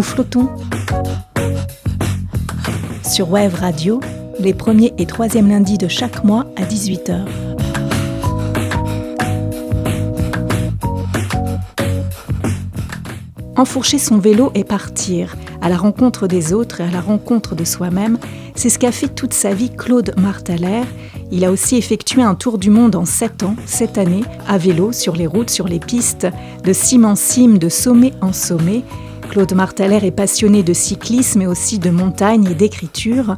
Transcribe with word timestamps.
Nous 0.00 0.04
flottons 0.04 0.48
sur 3.04 3.30
Wave 3.30 3.54
Radio 3.54 4.00
les 4.38 4.54
premiers 4.54 4.94
et 4.96 5.04
troisièmes 5.04 5.50
lundis 5.50 5.76
de 5.76 5.88
chaque 5.88 6.24
mois 6.24 6.46
à 6.56 6.62
18h. 6.62 7.26
Enfourcher 13.56 13.98
son 13.98 14.16
vélo 14.16 14.50
et 14.54 14.64
partir, 14.64 15.36
à 15.60 15.68
la 15.68 15.76
rencontre 15.76 16.26
des 16.26 16.54
autres 16.54 16.80
et 16.80 16.84
à 16.84 16.90
la 16.90 17.02
rencontre 17.02 17.54
de 17.54 17.64
soi-même, 17.64 18.16
c'est 18.54 18.70
ce 18.70 18.78
qu'a 18.78 18.92
fait 18.92 19.14
toute 19.14 19.34
sa 19.34 19.52
vie 19.52 19.68
Claude 19.68 20.14
Martaler. 20.16 20.80
Il 21.30 21.44
a 21.44 21.50
aussi 21.50 21.76
effectué 21.76 22.22
un 22.22 22.34
tour 22.34 22.56
du 22.56 22.70
monde 22.70 22.96
en 22.96 23.04
7 23.04 23.42
ans, 23.42 23.54
cette 23.66 23.98
année, 23.98 24.24
à 24.48 24.56
vélo, 24.56 24.92
sur 24.92 25.14
les 25.14 25.26
routes, 25.26 25.50
sur 25.50 25.68
les 25.68 25.78
pistes, 25.78 26.26
de 26.64 26.72
cime 26.72 27.04
en 27.04 27.16
cime, 27.16 27.58
de 27.58 27.68
sommet 27.68 28.14
en 28.22 28.32
sommet. 28.32 28.82
Claude 29.30 29.54
Martaler 29.54 30.04
est 30.04 30.10
passionné 30.10 30.64
de 30.64 30.72
cyclisme 30.72 31.38
mais 31.38 31.46
aussi 31.46 31.78
de 31.78 31.90
montagne 31.90 32.46
et 32.50 32.54
d'écriture. 32.54 33.36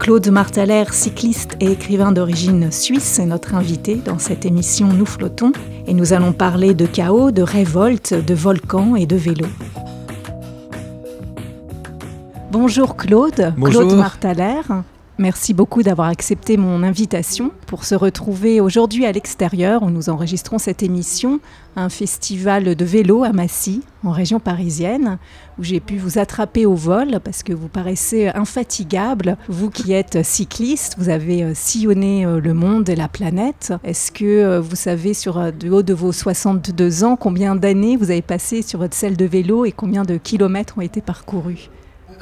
Claude 0.00 0.26
Martaler, 0.28 0.82
cycliste 0.90 1.56
et 1.60 1.70
écrivain 1.70 2.10
d'origine 2.10 2.72
suisse, 2.72 3.20
est 3.20 3.26
notre 3.26 3.54
invité 3.54 3.94
dans 3.94 4.18
cette 4.18 4.44
émission 4.44 4.88
Nous 4.88 5.06
flottons 5.06 5.52
et 5.86 5.94
nous 5.94 6.12
allons 6.12 6.32
parler 6.32 6.74
de 6.74 6.84
chaos, 6.84 7.30
de 7.30 7.42
révolte, 7.42 8.12
de 8.12 8.34
volcans 8.34 8.96
et 8.96 9.06
de 9.06 9.14
vélo. 9.14 9.46
Bonjour 12.50 12.96
Claude, 12.96 13.54
Claude 13.62 13.94
Martaler. 13.94 14.62
Merci 15.18 15.54
beaucoup 15.54 15.82
d'avoir 15.82 16.08
accepté 16.08 16.58
mon 16.58 16.82
invitation 16.82 17.50
pour 17.66 17.84
se 17.84 17.94
retrouver 17.94 18.60
aujourd'hui 18.60 19.06
à 19.06 19.12
l'extérieur 19.12 19.82
où 19.82 19.88
nous 19.88 20.10
enregistrons 20.10 20.58
cette 20.58 20.82
émission, 20.82 21.40
un 21.74 21.88
festival 21.88 22.74
de 22.74 22.84
vélo 22.84 23.24
à 23.24 23.32
Massy, 23.32 23.80
en 24.04 24.10
région 24.10 24.40
parisienne, 24.40 25.16
où 25.58 25.64
j'ai 25.64 25.80
pu 25.80 25.96
vous 25.96 26.18
attraper 26.18 26.66
au 26.66 26.74
vol 26.74 27.18
parce 27.24 27.42
que 27.42 27.54
vous 27.54 27.68
paraissez 27.68 28.28
infatigable. 28.28 29.38
Vous 29.48 29.70
qui 29.70 29.94
êtes 29.94 30.22
cycliste, 30.22 30.96
vous 30.98 31.08
avez 31.08 31.44
euh, 31.44 31.52
sillonné 31.54 32.26
euh, 32.26 32.38
le 32.38 32.52
monde 32.52 32.90
et 32.90 32.96
la 32.96 33.08
planète. 33.08 33.72
Est-ce 33.84 34.12
que 34.12 34.24
euh, 34.26 34.60
vous 34.60 34.76
savez 34.76 35.14
sur 35.14 35.50
du 35.50 35.70
haut 35.70 35.82
de 35.82 35.94
vos 35.94 36.12
62 36.12 37.04
ans 37.04 37.16
combien 37.16 37.56
d'années 37.56 37.96
vous 37.96 38.10
avez 38.10 38.20
passé 38.20 38.60
sur 38.60 38.80
votre 38.80 38.94
selle 38.94 39.16
de 39.16 39.24
vélo 39.24 39.64
et 39.64 39.72
combien 39.72 40.02
de 40.02 40.18
kilomètres 40.18 40.76
ont 40.76 40.82
été 40.82 41.00
parcourus? 41.00 41.70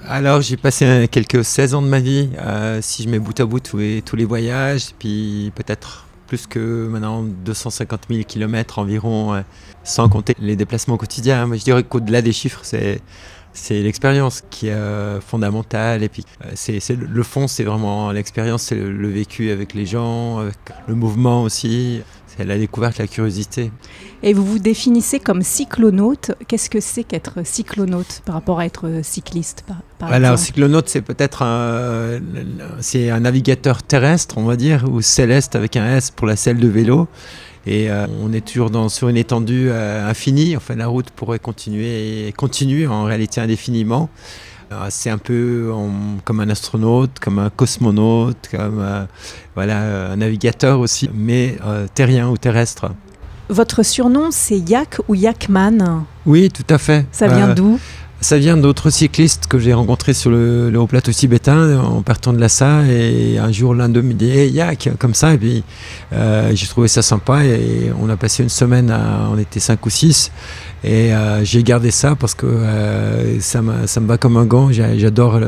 Alors 0.09 0.41
j'ai 0.41 0.57
passé 0.57 1.09
quelques 1.11 1.45
16 1.45 1.75
ans 1.75 1.83
de 1.83 1.89
ma 1.89 2.01
vie, 2.01 2.31
euh, 2.39 2.81
si 2.83 3.03
je 3.03 3.09
mets 3.09 3.19
bout 3.19 3.39
à 3.41 3.45
bout 3.47 3.61
tous 3.61 3.79
les, 3.79 4.03
tous 4.03 4.17
les 4.17 4.25
voyages, 4.25 4.95
puis 4.99 5.53
peut-être 5.55 6.07
plus 6.27 6.47
que 6.47 6.89
maintenant 6.89 7.23
250 7.23 8.03
000 8.11 8.23
km 8.25 8.79
environ, 8.79 9.35
euh, 9.35 9.41
sans 9.83 10.09
compter 10.09 10.35
les 10.39 10.57
déplacements 10.57 10.97
quotidiens. 10.97 11.47
Moi 11.47 11.57
je 11.57 11.65
dirais 11.65 11.83
qu'au-delà 11.83 12.23
des 12.23 12.33
chiffres, 12.33 12.61
c'est 12.63 13.01
c'est 13.57 13.83
l'expérience 13.83 14.43
qui 14.51 14.67
est 14.67 14.73
euh, 14.73 15.21
fondamentale. 15.21 16.03
Et 16.03 16.09
puis, 16.09 16.25
c'est, 16.55 16.81
le 16.91 17.23
fond, 17.23 17.47
c'est 17.47 17.63
vraiment 17.63 18.11
l'expérience, 18.11 18.65
c'est 18.65 18.75
le, 18.75 19.09
vécu 19.09 19.53
avec 19.53 19.75
les 19.75 19.87
gens, 19.87 20.41
le 20.89 20.95
mouvement 20.97 21.45
aussi. 21.45 22.01
C'est 22.37 22.45
la 22.45 22.59
découverte, 22.59 22.99
la 22.99 23.07
curiosité. 23.07 23.71
Et 24.23 24.33
vous 24.33 24.45
vous 24.45 24.59
définissez 24.59 25.21
comme 25.21 25.43
cyclonaute. 25.43 26.33
Qu'est-ce 26.49 26.69
que 26.69 26.81
c'est 26.81 27.05
qu'être 27.05 27.47
cyclonaute 27.47 28.23
par 28.25 28.35
rapport 28.35 28.59
à 28.59 28.67
être 28.67 29.01
cycliste 29.03 29.65
par, 29.99 30.13
Alors, 30.13 30.39
cyclonaute, 30.39 30.89
c'est 30.89 31.03
peut-être 31.03 31.43
un, 31.43 32.21
c'est 32.81 33.11
un 33.11 33.21
navigateur 33.21 33.83
terrestre, 33.83 34.37
on 34.39 34.45
va 34.45 34.57
dire, 34.57 34.85
ou 34.91 35.01
céleste 35.01 35.55
avec 35.55 35.77
un 35.77 35.97
S 35.97 36.11
pour 36.11 36.27
la 36.27 36.37
selle 36.37 36.59
de 36.59 36.69
vélo. 36.69 37.09
Et 37.67 37.91
euh, 37.91 38.07
on 38.23 38.33
est 38.33 38.45
toujours 38.45 38.71
dans, 38.71 38.89
sur 38.89 39.09
une 39.09 39.17
étendue 39.17 39.69
euh, 39.71 40.09
infinie. 40.09 40.57
Enfin, 40.57 40.77
la 40.77 40.87
route 40.87 41.11
pourrait 41.11 41.39
continuer 41.39 42.29
et 42.29 42.33
continue 42.33 42.89
en 42.89 43.05
réalité 43.05 43.41
indéfiniment. 43.41 44.11
C'est 44.91 45.11
un 45.11 45.19
peu 45.19 45.73
comme 46.25 46.41
un 46.41 46.49
astronaute, 46.49 47.19
comme 47.21 47.39
un 47.39 47.51
cosmonaute, 47.51 48.49
comme 48.51 48.81
euh, 48.81 49.05
voilà, 49.55 50.13
un 50.13 50.17
navigateur 50.17 50.81
aussi, 50.81 51.11
mais 51.15 51.57
euh, 51.67 51.87
terrien 51.95 52.29
ou 52.29 52.37
terrestre. 52.37 52.91
Votre 53.51 53.83
surnom, 53.83 54.29
c'est 54.31 54.59
Yak 54.59 55.01
ou 55.07 55.15
Yakman? 55.15 56.05
Oui, 56.25 56.49
tout 56.49 56.65
à 56.71 56.79
fait. 56.79 57.07
Ça 57.13 57.29
vient 57.29 57.51
euh, 57.51 57.55
d'où? 57.55 57.79
Ça 58.25 58.39
vient 58.39 58.57
d'autres 58.57 58.89
cyclistes 58.89 59.47
que 59.47 59.59
j'ai 59.59 59.75
rencontrés 59.75 60.15
sur 60.15 60.31
le, 60.31 60.73
haut 60.77 60.87
plateau 60.87 61.13
tibétain 61.13 61.79
en 61.79 62.01
partant 62.01 62.33
de 62.33 62.39
Lhasa. 62.39 62.83
Et 62.87 63.39
un 63.39 63.53
jour, 63.53 63.75
l'un 63.75 63.91
d'eux 63.91 64.03
me 64.03 64.15
dit 64.15 64.31
hey, 64.31 64.51
Yak, 64.51 64.89
comme 64.99 65.15
ça. 65.15 65.35
Et 65.35 65.39
puis, 65.39 65.63
j'ai 66.11 66.67
trouvé 66.67 66.89
ça 66.89 67.03
sympa. 67.03 67.45
Et 67.45 67.93
on 68.01 68.09
a 68.09 68.17
passé 68.17 68.43
une 68.43 68.49
semaine, 68.49 68.95
on 69.31 69.39
était 69.39 69.61
cinq 69.61 69.85
ou 69.85 69.91
six. 69.91 70.33
Et 70.85 71.15
euh, 71.15 71.43
j'ai 71.45 71.63
gardé 71.63 71.91
ça 71.91 72.15
parce 72.15 72.35
que 72.35 72.45
euh, 72.45 73.41
ça, 73.41 73.63
me, 73.63 73.87
ça 73.87 74.01
me 74.01 74.17
comme 74.17 74.37
un 74.37 74.45
gant. 74.45 74.71
J'adore 74.71 75.41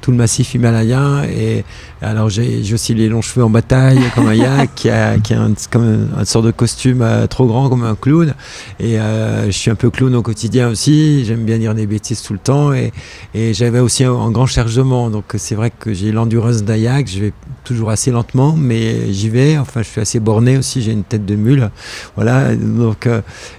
tout 0.00 0.10
le 0.10 0.16
massif 0.16 0.54
himalayen. 0.54 1.24
Et 1.24 1.64
alors 2.02 2.28
j'ai 2.28 2.62
aussi 2.72 2.94
les 2.94 3.08
longs 3.08 3.22
cheveux 3.22 3.44
en 3.44 3.50
bataille, 3.50 4.00
comme 4.14 4.28
un 4.28 4.34
yak, 4.34 4.70
qui 4.74 4.90
a, 4.90 5.18
qui 5.18 5.34
a 5.34 5.42
un, 5.42 5.52
comme 5.70 6.08
un, 6.16 6.24
sorte 6.24 6.46
de 6.46 6.50
costume 6.50 7.02
euh, 7.02 7.26
trop 7.26 7.46
grand, 7.46 7.68
comme 7.68 7.84
un 7.84 7.94
clown. 7.94 8.34
Et 8.78 8.96
je 8.96 9.50
suis 9.50 9.70
un 9.70 9.74
peu 9.74 9.90
clown 9.90 10.14
au 10.14 10.22
quotidien 10.22 10.68
aussi. 10.68 11.24
J'aime 11.24 11.44
bien 11.44 11.58
dire 11.58 11.74
des 11.74 11.86
bêtises 11.86 12.22
tout 12.22 12.32
le 12.32 12.38
temps. 12.38 12.72
Et, 12.72 12.92
et 13.34 13.54
j'avais 13.54 13.80
aussi 13.80 14.04
un, 14.04 14.30
grand 14.30 14.46
chargement. 14.46 15.10
Donc 15.10 15.24
c'est 15.36 15.54
vrai 15.54 15.70
que 15.76 15.92
j'ai 15.92 16.12
l'endurance 16.12 16.62
d'un 16.62 16.76
yak. 16.76 17.08
Je 17.08 17.20
vais 17.20 17.32
toujours 17.64 17.90
assez 17.90 18.10
lentement, 18.10 18.54
mais 18.56 19.12
j'y 19.12 19.28
vais. 19.28 19.58
Enfin, 19.58 19.82
je 19.82 19.88
suis 19.88 20.00
assez 20.00 20.20
borné 20.20 20.56
aussi. 20.58 20.82
J'ai 20.82 20.92
une 20.92 21.04
tête 21.04 21.26
de 21.26 21.34
mule. 21.34 21.70
Voilà. 22.16 22.54
Donc, 22.54 23.08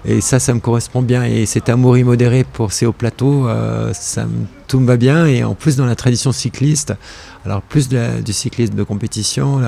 et 0.05 0.21
ça, 0.21 0.39
ça 0.39 0.53
me 0.53 0.59
correspond 0.59 1.01
bien. 1.01 1.23
Et 1.23 1.45
cet 1.45 1.69
amour 1.69 1.97
immodéré 1.97 2.43
pour 2.43 2.71
ces 2.71 2.85
hauts 2.85 2.93
plateaux, 2.93 3.47
euh, 3.47 3.91
ça 3.93 4.25
tout 4.71 4.79
me 4.79 4.87
va 4.87 4.95
bien. 4.95 5.25
Et 5.25 5.43
en 5.43 5.53
plus, 5.53 5.75
dans 5.75 5.85
la 5.85 5.97
tradition 5.97 6.31
cycliste, 6.31 6.93
alors 7.45 7.61
plus 7.63 7.89
du 7.89 8.33
cyclisme 8.33 8.75
de 8.75 8.83
compétition, 8.83 9.61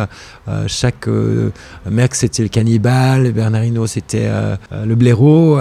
euh, 0.47 0.65
chaque 0.67 1.07
euh, 1.07 1.49
mec 1.89 2.13
c'était 2.13 2.43
le 2.43 2.49
cannibale, 2.49 3.31
Bernardino 3.31 3.87
c'était 3.87 4.27
euh, 4.27 4.55
le 4.85 4.93
blaireau, 4.95 5.59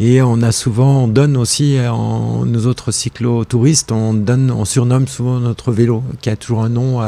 et 0.00 0.20
on 0.20 0.42
a 0.42 0.52
souvent, 0.52 1.04
on 1.04 1.08
donne 1.08 1.36
aussi, 1.36 1.78
en, 1.88 2.44
nous 2.44 2.66
autres 2.66 2.90
cyclotouristes, 2.90 3.92
on 3.92 4.14
donne, 4.14 4.50
on 4.50 4.64
surnomme 4.64 5.06
souvent 5.06 5.38
notre 5.38 5.70
vélo, 5.70 6.02
qui 6.20 6.28
a 6.28 6.36
toujours 6.36 6.62
un 6.62 6.68
nom. 6.68 7.00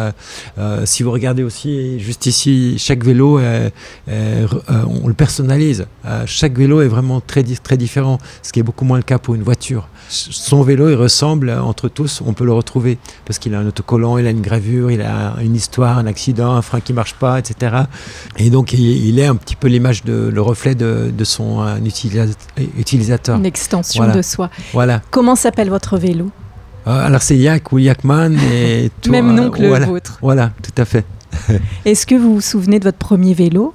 si 0.85 1.03
vous 1.03 1.11
regardez 1.11 1.43
aussi, 1.43 1.99
juste 1.99 2.27
ici, 2.27 2.77
chaque 2.79 3.05
vélo, 3.05 3.41
on 4.09 5.09
le 5.09 5.15
personnalise. 5.15 5.87
chaque 6.27 6.57
vélo 6.57 6.81
est 6.81 6.89
vraiment 6.89 7.21
très, 7.21 7.43
très 7.43 7.77
différent, 7.77 8.19
ce 8.43 8.53
qui 8.53 8.61
est 8.61 8.65
beaucoup 8.65 8.85
moins 8.85 8.99
le 8.99 9.03
cas 9.03 9.19
pour 9.19 9.35
une 9.35 9.43
voiture. 9.43 9.89
Son 10.09 10.63
vélo, 10.63 10.89
il 10.89 10.95
ressemble 10.95 11.51
entre 11.67 11.89
tous, 11.89 12.23
on 12.25 12.33
peut 12.33 12.45
le 12.45 12.53
retrouver, 12.53 12.99
parce 13.25 13.39
qu'il 13.39 13.55
a 13.55 13.59
un 13.59 13.67
autocollant, 13.67 14.19
il 14.19 14.27
a 14.27 14.31
une 14.31 14.41
gravure, 14.41 14.91
il 14.91 15.03
a 15.03 15.35
une 15.43 15.55
histoire, 15.55 15.99
un 15.99 16.07
accident, 16.07 16.53
un 16.53 16.63
frein 16.63 16.81
qui 16.81 16.93
marche 16.93 17.15
pas, 17.15 17.39
etc. 17.39 17.77
Et 18.37 18.51
donc 18.51 18.73
il, 18.73 19.19
est 19.19 19.27
un 19.27 19.37
petit 19.37 19.57
peu 19.57 19.69
l'image, 19.69 20.05
de, 20.05 20.31
le 20.33 20.41
reflet 20.43 20.75
de, 20.75 21.13
son 21.25 21.63
euh, 21.63 21.77
utilisateur. 22.79 23.37
Une 23.37 23.47
extension 23.47 24.07
de 24.13 24.23
soi. 24.23 24.51
Voilà. 24.73 25.03
Comment 25.11 25.37
s'appelle 25.37 25.71
votre 25.71 25.99
vélo? 25.99 26.31
Euh, 26.87 27.07
Alors 27.07 27.23
c'est 27.23 27.37
Yak 27.37 27.73
ou 27.73 27.79
Yakman. 27.79 28.37
Et 28.53 28.91
tout, 29.03 29.11
Même 29.11 29.35
nom 29.35 29.51
que 29.51 29.63
le 29.63 29.85
vôtre. 29.85 30.19
Voilà, 30.23 30.53
tout 30.63 30.81
à 30.81 30.85
fait. 30.85 31.05
Est-ce 31.85 32.07
que 32.07 32.15
vous 32.15 32.35
vous 32.35 32.41
souvenez 32.41 32.79
de 32.79 32.85
votre 32.85 32.99
premier 32.99 33.35
vélo? 33.35 33.75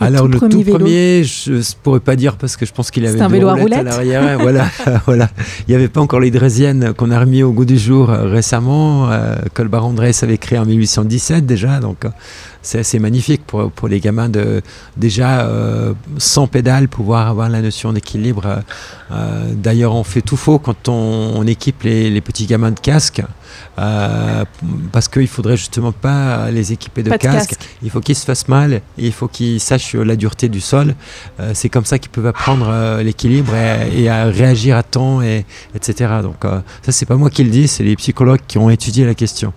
Alors 0.00 0.26
le 0.26 0.38
tout 0.38 0.62
premier, 0.62 1.22
je 1.24 1.52
ne 1.52 1.62
pourrais 1.82 2.00
pas 2.00 2.16
dire 2.16 2.36
parce 2.36 2.56
que 2.56 2.66
je 2.66 2.72
pense 2.72 2.90
qu'il 2.90 3.06
avait 3.06 3.20
un 3.20 3.28
vélo 3.28 3.48
à, 3.48 3.54
roulettes 3.54 3.78
à 3.78 3.82
l'arrière. 3.82 4.38
voilà, 4.40 4.66
voilà. 5.06 5.30
Il 5.60 5.70
n'y 5.70 5.74
avait 5.74 5.88
pas 5.88 6.00
encore 6.00 6.20
les 6.20 6.30
draisiennes 6.30 6.92
qu'on 6.94 7.10
a 7.10 7.20
remis 7.20 7.42
au 7.42 7.52
goût 7.52 7.64
du 7.64 7.78
jour 7.78 8.10
euh, 8.10 8.28
récemment. 8.28 9.10
Euh, 9.10 9.36
Colbar 9.52 9.84
Andrés 9.84 10.12
avait 10.22 10.38
créé 10.38 10.58
en 10.58 10.64
1817 10.64 11.46
déjà, 11.46 11.78
donc 11.80 12.04
euh, 12.04 12.08
c'est 12.62 12.80
assez 12.80 12.98
magnifique 12.98 13.42
pour, 13.46 13.70
pour 13.70 13.88
les 13.88 14.00
gamins 14.00 14.28
de 14.28 14.62
déjà 14.96 15.48
sans 16.16 16.46
pédale 16.46 16.88
pouvoir 16.88 17.28
avoir 17.28 17.50
la 17.50 17.60
notion 17.60 17.92
d'équilibre. 17.92 18.62
D'ailleurs, 19.52 19.94
on 19.94 20.02
fait 20.02 20.22
tout 20.22 20.38
faux 20.38 20.58
quand 20.58 20.88
on, 20.88 21.46
équipe 21.46 21.82
les, 21.82 22.08
les, 22.08 22.20
petits 22.22 22.46
gamins 22.46 22.70
de 22.70 22.80
casque. 22.80 23.22
Euh, 23.78 24.44
parce 24.92 25.08
qu'il 25.08 25.26
faudrait 25.26 25.56
justement 25.56 25.92
pas 25.92 26.50
les 26.50 26.72
équiper 26.72 27.02
de, 27.02 27.10
casque. 27.10 27.56
Il 27.82 27.90
faut 27.90 28.00
qu'ils 28.00 28.14
se 28.14 28.24
fassent 28.24 28.48
mal, 28.48 28.74
et 28.74 28.80
il 28.98 29.12
faut 29.12 29.28
qu'ils 29.28 29.60
sachent 29.60 29.94
la 29.94 30.16
dureté 30.16 30.48
du 30.48 30.60
sol. 30.60 30.94
Euh, 31.40 31.50
c'est 31.54 31.68
comme 31.68 31.84
ça 31.84 31.98
qu'ils 31.98 32.10
peuvent 32.10 32.26
apprendre 32.26 32.68
euh, 32.68 33.02
l'équilibre 33.02 33.54
et, 33.54 34.08
à 34.08 34.26
réagir 34.26 34.76
à 34.76 34.82
temps, 34.82 35.22
et, 35.22 35.44
etc. 35.74 36.12
Donc 36.22 36.44
ça, 36.82 36.92
c'est 36.92 37.06
pas 37.06 37.16
moi 37.16 37.30
qui 37.30 37.42
le 37.42 37.50
dis, 37.50 37.68
c'est 37.68 37.84
les 37.84 37.96
psychologues 37.96 38.40
qui 38.46 38.58
ont 38.58 38.70
étudié 38.70 39.04
la 39.04 39.14
question. 39.14 39.52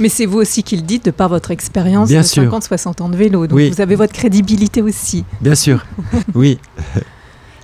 Mais 0.00 0.08
c'est 0.08 0.26
vous 0.26 0.38
aussi 0.38 0.62
qui 0.62 0.76
le 0.76 0.82
dites 0.82 1.06
de 1.06 1.10
par 1.10 1.28
votre 1.28 1.50
expérience 1.50 2.08
de 2.08 2.16
50-60 2.16 3.02
ans 3.02 3.08
de 3.08 3.16
vélo. 3.16 3.48
Donc 3.48 3.58
vous 3.58 3.80
avez 3.80 3.96
votre 3.96 4.12
crédibilité 4.12 4.82
aussi. 4.82 5.24
Bien 5.40 5.56
sûr, 5.56 5.84
oui. 6.34 6.58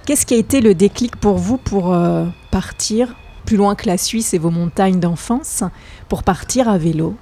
Qu'est-ce 0.05 0.27
qui 0.27 0.35
a 0.35 0.39
été 0.39 0.61
le 0.61 0.75
déclic 0.75 1.15
pour 1.17 1.39
vous 1.39 1.57
pour 1.57 1.97
partir 2.51 3.15
plus 3.45 3.57
loin 3.57 3.75
que 3.75 3.87
la 3.87 3.99
Suisse 3.99 4.35
et 4.35 4.39
vos 4.39 4.51
montagnes 4.51 5.01
d'enfance 5.01 5.63
pour 6.09 6.23
partir 6.23 6.69
à 6.69 6.79
vélo 6.79 7.15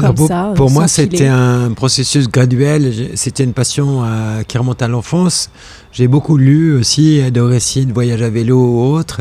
comme 0.00 0.16
ça 0.16 0.52
Pour 0.56 0.70
moi, 0.70 0.88
c'était 0.88 1.26
un 1.26 1.72
processus 1.72 2.28
graduel. 2.28 3.10
C'était 3.14 3.44
une 3.44 3.52
passion 3.52 4.02
qui 4.48 4.56
remonte 4.56 4.80
à 4.80 4.88
l'enfance. 4.88 5.50
J'ai 5.92 6.08
beaucoup 6.08 6.38
lu 6.38 6.74
aussi 6.74 7.30
de 7.30 7.40
récits 7.40 7.84
de 7.84 7.92
voyages 7.92 8.22
à 8.22 8.30
vélo 8.30 8.56
ou 8.56 8.94
autres. 8.94 9.20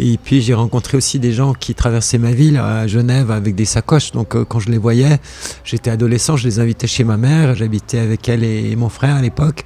Et 0.00 0.16
puis 0.22 0.40
j'ai 0.42 0.54
rencontré 0.54 0.96
aussi 0.96 1.18
des 1.18 1.32
gens 1.32 1.54
qui 1.54 1.74
traversaient 1.74 2.18
ma 2.18 2.30
ville 2.30 2.56
à 2.56 2.86
Genève 2.86 3.30
avec 3.30 3.54
des 3.54 3.64
sacoches. 3.64 4.12
Donc 4.12 4.34
euh, 4.34 4.44
quand 4.44 4.60
je 4.60 4.70
les 4.70 4.78
voyais, 4.78 5.18
j'étais 5.64 5.90
adolescent, 5.90 6.36
je 6.36 6.46
les 6.46 6.60
invitais 6.60 6.86
chez 6.86 7.04
ma 7.04 7.16
mère. 7.16 7.56
J'habitais 7.56 7.98
avec 7.98 8.28
elle 8.28 8.44
et 8.44 8.76
mon 8.76 8.88
frère 8.88 9.16
à 9.16 9.22
l'époque. 9.22 9.64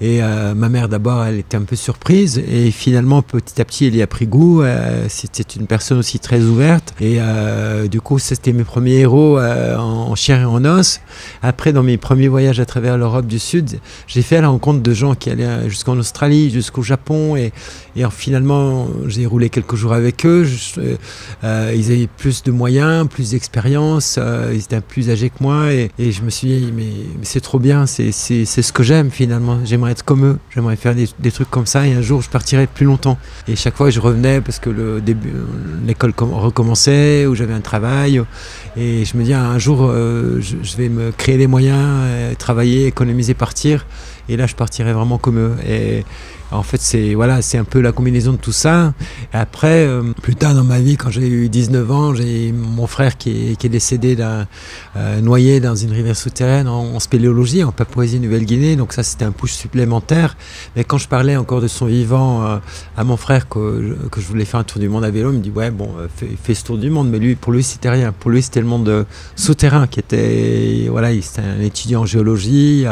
Et 0.00 0.22
euh, 0.22 0.54
ma 0.54 0.68
mère 0.68 0.88
d'abord, 0.88 1.22
elle 1.24 1.38
était 1.38 1.56
un 1.56 1.62
peu 1.62 1.76
surprise. 1.76 2.42
Et 2.48 2.70
finalement, 2.70 3.20
petit 3.20 3.60
à 3.60 3.64
petit, 3.64 3.86
elle 3.86 3.94
y 3.94 4.02
a 4.02 4.06
pris 4.06 4.26
goût. 4.26 4.62
Euh, 4.62 5.04
c'était 5.08 5.42
une 5.42 5.66
personne 5.66 5.98
aussi 5.98 6.18
très 6.18 6.40
ouverte. 6.40 6.94
Et 7.00 7.18
du 7.88 8.00
coup, 8.00 8.18
c'était 8.18 8.52
mes 8.52 8.64
premiers 8.64 9.00
héros 9.00 9.38
en 9.38 10.14
chair 10.14 10.40
et 10.40 10.44
en 10.44 10.64
os. 10.64 11.00
Après, 11.42 11.72
dans 11.72 11.82
mes 11.82 11.98
premiers 11.98 12.28
voyages 12.28 12.60
à 12.60 12.66
travers 12.66 12.96
l'Europe 12.96 13.26
du 13.26 13.38
Sud, 13.38 13.78
j'ai 14.06 14.22
fait 14.22 14.40
la 14.40 14.48
rencontre 14.48 14.82
de 14.82 14.94
gens 14.94 15.14
qui 15.14 15.30
allaient 15.30 15.68
jusqu'en 15.84 15.98
Australie, 15.98 16.50
jusqu'au 16.50 16.82
Japon. 16.82 17.36
Et, 17.36 17.52
finalement, 18.10 18.88
j'ai 19.06 19.26
roulé 19.26 19.50
quelques 19.50 19.76
jours 19.76 19.92
avec 19.92 20.24
eux. 20.24 20.46
Euh, 21.44 21.72
ils 21.76 21.92
avaient 21.92 22.06
plus 22.06 22.42
de 22.42 22.50
moyens, 22.50 23.06
plus 23.08 23.30
d'expérience, 23.30 24.16
euh, 24.18 24.52
ils 24.52 24.60
étaient 24.60 24.80
plus 24.80 25.10
âgés 25.10 25.30
que 25.30 25.42
moi 25.42 25.72
et, 25.72 25.90
je 25.98 26.22
me 26.22 26.30
suis 26.30 26.48
dit, 26.48 26.72
mais, 26.74 26.92
c'est 27.22 27.40
trop 27.40 27.58
bien, 27.58 27.86
c'est 27.86 28.12
ce 28.12 28.72
que 28.72 28.82
j'aime 28.82 29.10
finalement. 29.10 29.58
J'aimerais 29.64 29.92
être 29.92 30.04
comme 30.04 30.24
eux, 30.24 30.38
j'aimerais 30.54 30.76
faire 30.76 30.94
des, 30.94 31.30
trucs 31.30 31.50
comme 31.50 31.66
ça 31.66 31.86
et 31.86 31.92
un 31.92 32.02
jour 32.02 32.22
je 32.22 32.30
partirais 32.30 32.66
plus 32.66 32.86
longtemps. 32.86 33.18
Et 33.48 33.56
chaque 33.56 33.76
fois 33.76 33.90
je 33.90 34.00
revenais 34.00 34.40
parce 34.40 34.58
que 34.58 34.70
l'école 35.86 36.12
recommençait 36.16 37.26
ou 37.26 37.34
j'avais 37.34 37.54
un 37.54 37.60
travail 37.60 38.22
et 38.76 39.04
je 39.04 39.16
me 39.16 39.24
dis, 39.24 39.34
un 39.34 39.58
jour 39.58 39.80
euh, 39.82 40.40
je, 40.40 40.76
vais 40.76 40.88
me 40.88 41.10
créer 41.10 41.36
les 41.36 41.46
moyens, 41.46 42.36
travailler, 42.38 42.86
économiser, 42.86 43.34
partir. 43.34 43.86
Et 44.28 44.36
là, 44.36 44.46
je 44.46 44.54
partirais 44.54 44.92
vraiment 44.92 45.18
comme 45.18 45.38
eux. 45.38 45.56
En 46.54 46.62
fait, 46.62 46.80
c'est 46.80 47.14
voilà, 47.14 47.42
c'est 47.42 47.58
un 47.58 47.64
peu 47.64 47.80
la 47.80 47.92
combinaison 47.92 48.32
de 48.32 48.36
tout 48.36 48.52
ça. 48.52 48.94
Et 49.32 49.36
après, 49.36 49.86
euh, 49.86 50.02
plus 50.22 50.36
tard 50.36 50.54
dans 50.54 50.64
ma 50.64 50.78
vie, 50.78 50.96
quand 50.96 51.10
j'ai 51.10 51.28
eu 51.28 51.48
19 51.48 51.90
ans, 51.90 52.14
j'ai 52.14 52.52
mon 52.52 52.86
frère 52.86 53.16
qui 53.16 53.56
est, 53.60 53.68
décédé 53.68 54.14
d'un 54.14 54.46
euh, 54.96 55.20
noyé 55.20 55.58
dans 55.58 55.74
une 55.74 55.90
rivière 55.90 56.16
souterraine 56.16 56.68
en, 56.68 57.00
spéléologie 57.00 57.64
en 57.64 57.72
Papouasie-Nouvelle-Guinée. 57.72 58.76
Donc 58.76 58.92
ça, 58.92 59.02
c'était 59.02 59.24
un 59.24 59.32
push 59.32 59.52
supplémentaire. 59.52 60.36
Mais 60.76 60.84
quand 60.84 60.98
je 60.98 61.08
parlais 61.08 61.36
encore 61.36 61.60
de 61.60 61.66
son 61.66 61.86
vivant 61.86 62.44
euh, 62.44 62.58
à 62.96 63.04
mon 63.04 63.16
frère 63.16 63.48
que, 63.48 63.96
je 64.16 64.26
voulais 64.26 64.44
faire 64.44 64.60
un 64.60 64.64
tour 64.64 64.80
du 64.80 64.88
monde 64.88 65.04
à 65.04 65.10
vélo, 65.10 65.32
il 65.32 65.38
me 65.38 65.42
dit 65.42 65.50
ouais 65.50 65.70
bon, 65.70 65.90
fais, 66.14 66.28
fais 66.40 66.54
ce 66.54 66.64
tour 66.64 66.78
du 66.78 66.90
monde. 66.90 67.10
Mais 67.10 67.18
lui, 67.18 67.34
pour 67.34 67.52
lui, 67.52 67.62
c'était 67.62 67.90
rien. 67.90 68.12
Pour 68.12 68.30
lui, 68.30 68.42
c'était 68.42 68.60
le 68.60 68.66
monde 68.66 69.06
souterrain 69.34 69.86
qui 69.86 69.98
était 70.00 70.86
voilà, 70.88 71.12
il 71.12 71.18
était 71.18 71.40
un 71.40 71.60
étudiant 71.60 72.02
en 72.02 72.06
géologie. 72.06 72.86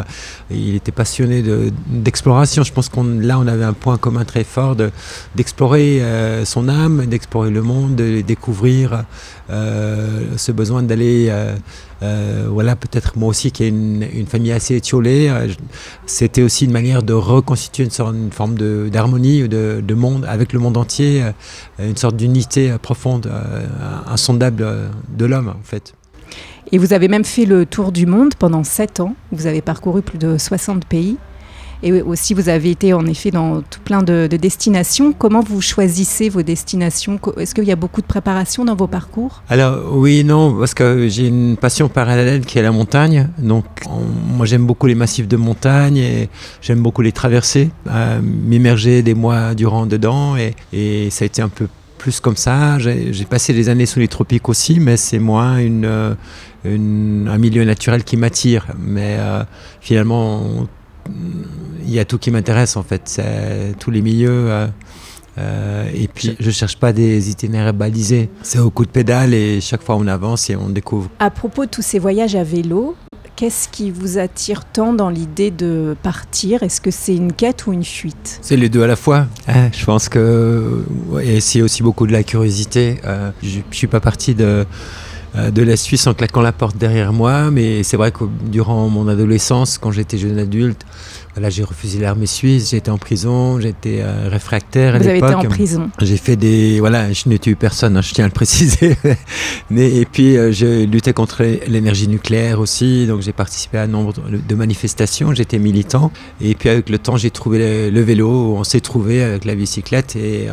il 0.50 0.74
était 0.74 0.92
passionné 0.92 1.44
d'exploration. 1.86 2.62
je 2.64 2.72
pense 2.72 2.88
qu'on 2.88 3.04
là 3.04 3.38
on 3.38 3.46
avait 3.52 3.64
un 3.64 3.72
point 3.72 3.96
commun 3.96 4.24
très 4.24 4.44
fort 4.44 4.76
d'explorer 5.34 6.02
euh, 6.02 6.44
son 6.44 6.68
âme, 6.68 7.06
d'explorer 7.06 7.50
le 7.50 7.62
monde, 7.62 7.96
de 7.96 8.20
découvrir 8.20 9.04
euh, 9.50 10.22
ce 10.36 10.52
besoin 10.52 10.82
d'aller, 10.82 11.28
euh, 11.30 12.46
voilà, 12.48 12.76
peut-être 12.76 13.16
moi 13.16 13.28
aussi 13.28 13.52
qui 13.52 13.64
ai 13.64 13.68
une, 13.68 14.26
famille 14.26 14.52
assez 14.52 14.74
étiolée, 14.76 15.32
c'était 16.06 16.42
aussi 16.42 16.64
une 16.64 16.72
manière 16.72 17.02
de 17.02 17.12
reconstituer 17.12 17.84
une, 17.84 17.90
sorte, 17.90 18.14
une 18.14 18.32
forme 18.32 18.54
d'harmonie 18.88 19.48
de, 19.48 19.82
de, 19.86 19.94
monde 19.94 20.24
avec 20.28 20.52
le 20.52 20.58
monde 20.58 20.76
entier, 20.76 21.22
une 21.78 21.96
sorte 21.96 22.16
d'unité 22.16 22.74
profonde, 22.80 23.30
insondable 24.06 24.66
de 25.16 25.24
l'homme 25.26 25.48
en 25.48 25.64
fait. 25.64 25.94
Et 26.72 26.78
vous 26.78 26.94
avez 26.94 27.08
même 27.08 27.24
fait 27.24 27.44
le 27.44 27.66
tour 27.66 27.92
du 27.92 28.06
monde 28.06 28.34
pendant 28.34 28.64
7 28.64 29.00
ans. 29.00 29.14
Vous 29.30 29.46
avez 29.46 29.60
parcouru 29.60 30.00
plus 30.00 30.16
de 30.16 30.38
60 30.38 30.86
pays. 30.86 31.18
Et 31.82 32.00
aussi, 32.00 32.34
vous 32.34 32.48
avez 32.48 32.70
été 32.70 32.92
en 32.92 33.06
effet 33.06 33.30
dans 33.30 33.60
tout 33.60 33.80
plein 33.80 34.02
de, 34.02 34.28
destinations. 34.28 35.12
Comment 35.12 35.40
vous 35.40 35.60
choisissez 35.60 36.28
vos 36.28 36.42
destinations? 36.42 37.18
Est-ce 37.36 37.54
qu'il 37.54 37.64
y 37.64 37.72
a 37.72 37.76
beaucoup 37.76 38.00
de 38.00 38.06
préparation 38.06 38.64
dans 38.64 38.76
vos 38.76 38.86
parcours? 38.86 39.42
Alors 39.48 39.92
oui, 39.92 40.22
non, 40.24 40.56
parce 40.58 40.74
que 40.74 41.08
j'ai 41.08 41.26
une 41.26 41.56
passion 41.56 41.88
parallèle 41.88 42.46
qui 42.46 42.58
est 42.58 42.62
la 42.62 42.72
montagne. 42.72 43.28
Donc 43.38 43.64
moi 44.36 44.46
j'aime 44.46 44.64
beaucoup 44.64 44.86
les 44.86 44.94
massifs 44.94 45.28
de 45.28 45.36
montagne 45.36 45.96
et 45.96 46.28
j'aime 46.60 46.80
beaucoup 46.80 47.02
les 47.02 47.12
traverser, 47.12 47.70
m'immerger 48.22 49.02
des 49.02 49.14
mois 49.14 49.54
durant 49.54 49.86
dedans. 49.86 50.36
Et, 50.36 51.10
ça 51.10 51.24
a 51.24 51.26
été 51.26 51.42
un 51.42 51.48
peu 51.48 51.68
plus 51.98 52.20
comme 52.20 52.36
ça. 52.36 52.78
J'ai 52.78 53.24
passé 53.24 53.52
des 53.52 53.68
années 53.68 53.86
sous 53.86 53.98
les 53.98 54.08
tropiques 54.08 54.48
aussi, 54.48 54.80
mais 54.80 54.96
c'est 54.96 55.18
moins 55.18 55.58
une, 55.58 56.16
un 56.64 57.38
milieu 57.38 57.64
naturel 57.64 58.04
qui 58.04 58.16
m'attire. 58.16 58.66
Mais 58.78 59.16
euh, 59.18 59.42
finalement, 59.80 60.66
il 61.08 61.90
y 61.90 61.98
a 61.98 62.04
tout 62.04 62.18
qui 62.18 62.30
m'intéresse 62.30 62.76
en 62.76 62.82
fait, 62.82 63.02
c'est 63.04 63.74
tous 63.78 63.90
les 63.90 64.02
milieux. 64.02 64.50
Euh, 64.50 64.66
euh, 65.38 65.88
et 65.94 66.08
puis 66.08 66.36
je 66.38 66.50
cherche 66.50 66.76
pas 66.76 66.92
des 66.92 67.30
itinéraires 67.30 67.72
balisés, 67.72 68.28
c'est 68.42 68.58
au 68.58 68.70
coup 68.70 68.84
de 68.84 68.90
pédale 68.90 69.32
et 69.32 69.60
chaque 69.62 69.82
fois 69.82 69.96
on 69.96 70.06
avance 70.06 70.50
et 70.50 70.56
on 70.56 70.68
découvre. 70.68 71.08
À 71.18 71.30
propos 71.30 71.64
de 71.64 71.70
tous 71.70 71.80
ces 71.82 71.98
voyages 71.98 72.34
à 72.34 72.44
vélo, 72.44 72.96
qu'est-ce 73.34 73.68
qui 73.68 73.90
vous 73.90 74.18
attire 74.18 74.64
tant 74.66 74.92
dans 74.92 75.08
l'idée 75.08 75.50
de 75.50 75.96
partir? 76.02 76.62
Est-ce 76.62 76.82
que 76.82 76.90
c'est 76.90 77.16
une 77.16 77.32
quête 77.32 77.66
ou 77.66 77.72
une 77.72 77.84
fuite? 77.84 78.38
C'est 78.42 78.58
les 78.58 78.68
deux 78.68 78.82
à 78.82 78.86
la 78.86 78.96
fois. 78.96 79.26
Ah, 79.48 79.70
je 79.72 79.84
pense 79.86 80.10
que 80.10 80.84
c'est 81.40 81.62
aussi 81.62 81.82
beaucoup 81.82 82.06
de 82.06 82.12
la 82.12 82.24
curiosité. 82.24 83.00
Euh, 83.04 83.30
je, 83.42 83.60
je 83.70 83.76
suis 83.76 83.86
pas 83.86 84.00
parti 84.00 84.34
de 84.34 84.66
de 85.34 85.62
la 85.62 85.76
Suisse 85.76 86.06
en 86.06 86.14
claquant 86.14 86.42
la 86.42 86.52
porte 86.52 86.76
derrière 86.76 87.12
moi, 87.12 87.50
mais 87.50 87.82
c'est 87.82 87.96
vrai 87.96 88.12
que 88.12 88.24
durant 88.44 88.88
mon 88.88 89.08
adolescence, 89.08 89.78
quand 89.78 89.90
j'étais 89.90 90.18
jeune 90.18 90.38
adulte, 90.38 90.84
voilà, 91.34 91.48
j'ai 91.48 91.64
refusé 91.64 91.98
l'armée 91.98 92.26
suisse, 92.26 92.70
j'étais 92.70 92.90
en 92.90 92.98
prison, 92.98 93.58
j'étais 93.58 94.00
euh, 94.02 94.28
réfractaire 94.28 94.94
à. 94.94 94.98
Vous 94.98 95.08
avez 95.08 95.18
été 95.18 95.34
en 95.34 95.44
prison. 95.44 95.90
J'ai 96.00 96.18
fait 96.18 96.36
des, 96.36 96.78
voilà, 96.78 97.10
je 97.12 97.28
n'ai 97.28 97.38
tué 97.38 97.54
personne, 97.54 97.96
hein, 97.96 98.02
je 98.02 98.12
tiens 98.12 98.24
à 98.24 98.28
le 98.28 98.34
préciser. 98.34 98.96
Mais 99.70 99.96
et 99.96 100.04
puis 100.04 100.36
euh, 100.36 100.52
j'ai 100.52 100.84
lutté 100.86 101.14
contre 101.14 101.42
l'énergie 101.66 102.06
nucléaire 102.06 102.60
aussi, 102.60 103.06
donc 103.06 103.22
j'ai 103.22 103.32
participé 103.32 103.78
à 103.78 103.82
un 103.82 103.86
nombre 103.86 104.12
de 104.30 104.54
manifestations, 104.54 105.32
j'étais 105.34 105.58
militant. 105.58 106.12
Et 106.42 106.54
puis 106.54 106.68
avec 106.68 106.90
le 106.90 106.98
temps, 106.98 107.16
j'ai 107.16 107.30
trouvé 107.30 107.90
le, 107.90 108.00
vélo, 108.02 108.56
on 108.58 108.64
s'est 108.64 108.80
trouvé 108.80 109.22
avec 109.22 109.46
la 109.46 109.54
bicyclette 109.54 110.16
et 110.16 110.48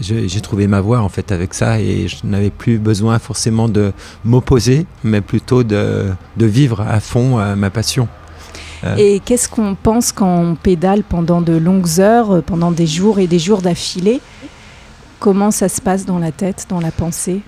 j'ai 0.00 0.40
trouvé 0.40 0.66
ma 0.66 0.80
voie 0.82 1.00
en 1.00 1.08
fait 1.08 1.32
avec 1.32 1.54
ça 1.54 1.80
et 1.80 2.08
je 2.08 2.16
n'avais 2.24 2.50
plus 2.50 2.78
besoin 2.78 3.18
forcément 3.18 3.68
de 3.68 3.92
m'opposer, 4.24 4.86
mais 5.04 5.22
plutôt 5.22 5.62
de, 5.62 6.06
de 6.36 6.46
vivre 6.46 6.82
à 6.82 7.00
fond 7.00 7.38
euh, 7.38 7.56
ma 7.56 7.70
passion. 7.70 8.08
Euh. 8.86 8.96
Et 8.96 9.20
qu'est-ce 9.20 9.48
qu'on 9.48 9.74
pense 9.74 10.12
quand 10.12 10.38
on 10.38 10.54
pédale 10.54 11.02
pendant 11.02 11.40
de 11.40 11.56
longues 11.56 12.00
heures, 12.00 12.36
euh, 12.36 12.40
pendant 12.40 12.70
des 12.70 12.86
jours 12.86 13.18
et 13.18 13.26
des 13.26 13.38
jours 13.38 13.62
d'affilée? 13.62 14.20
Comment 15.18 15.50
ça 15.50 15.68
se 15.68 15.80
passe 15.80 16.04
dans 16.04 16.18
la 16.18 16.32
tête, 16.32 16.66
dans 16.68 16.80
la 16.80 16.90
pensée? 16.90 17.40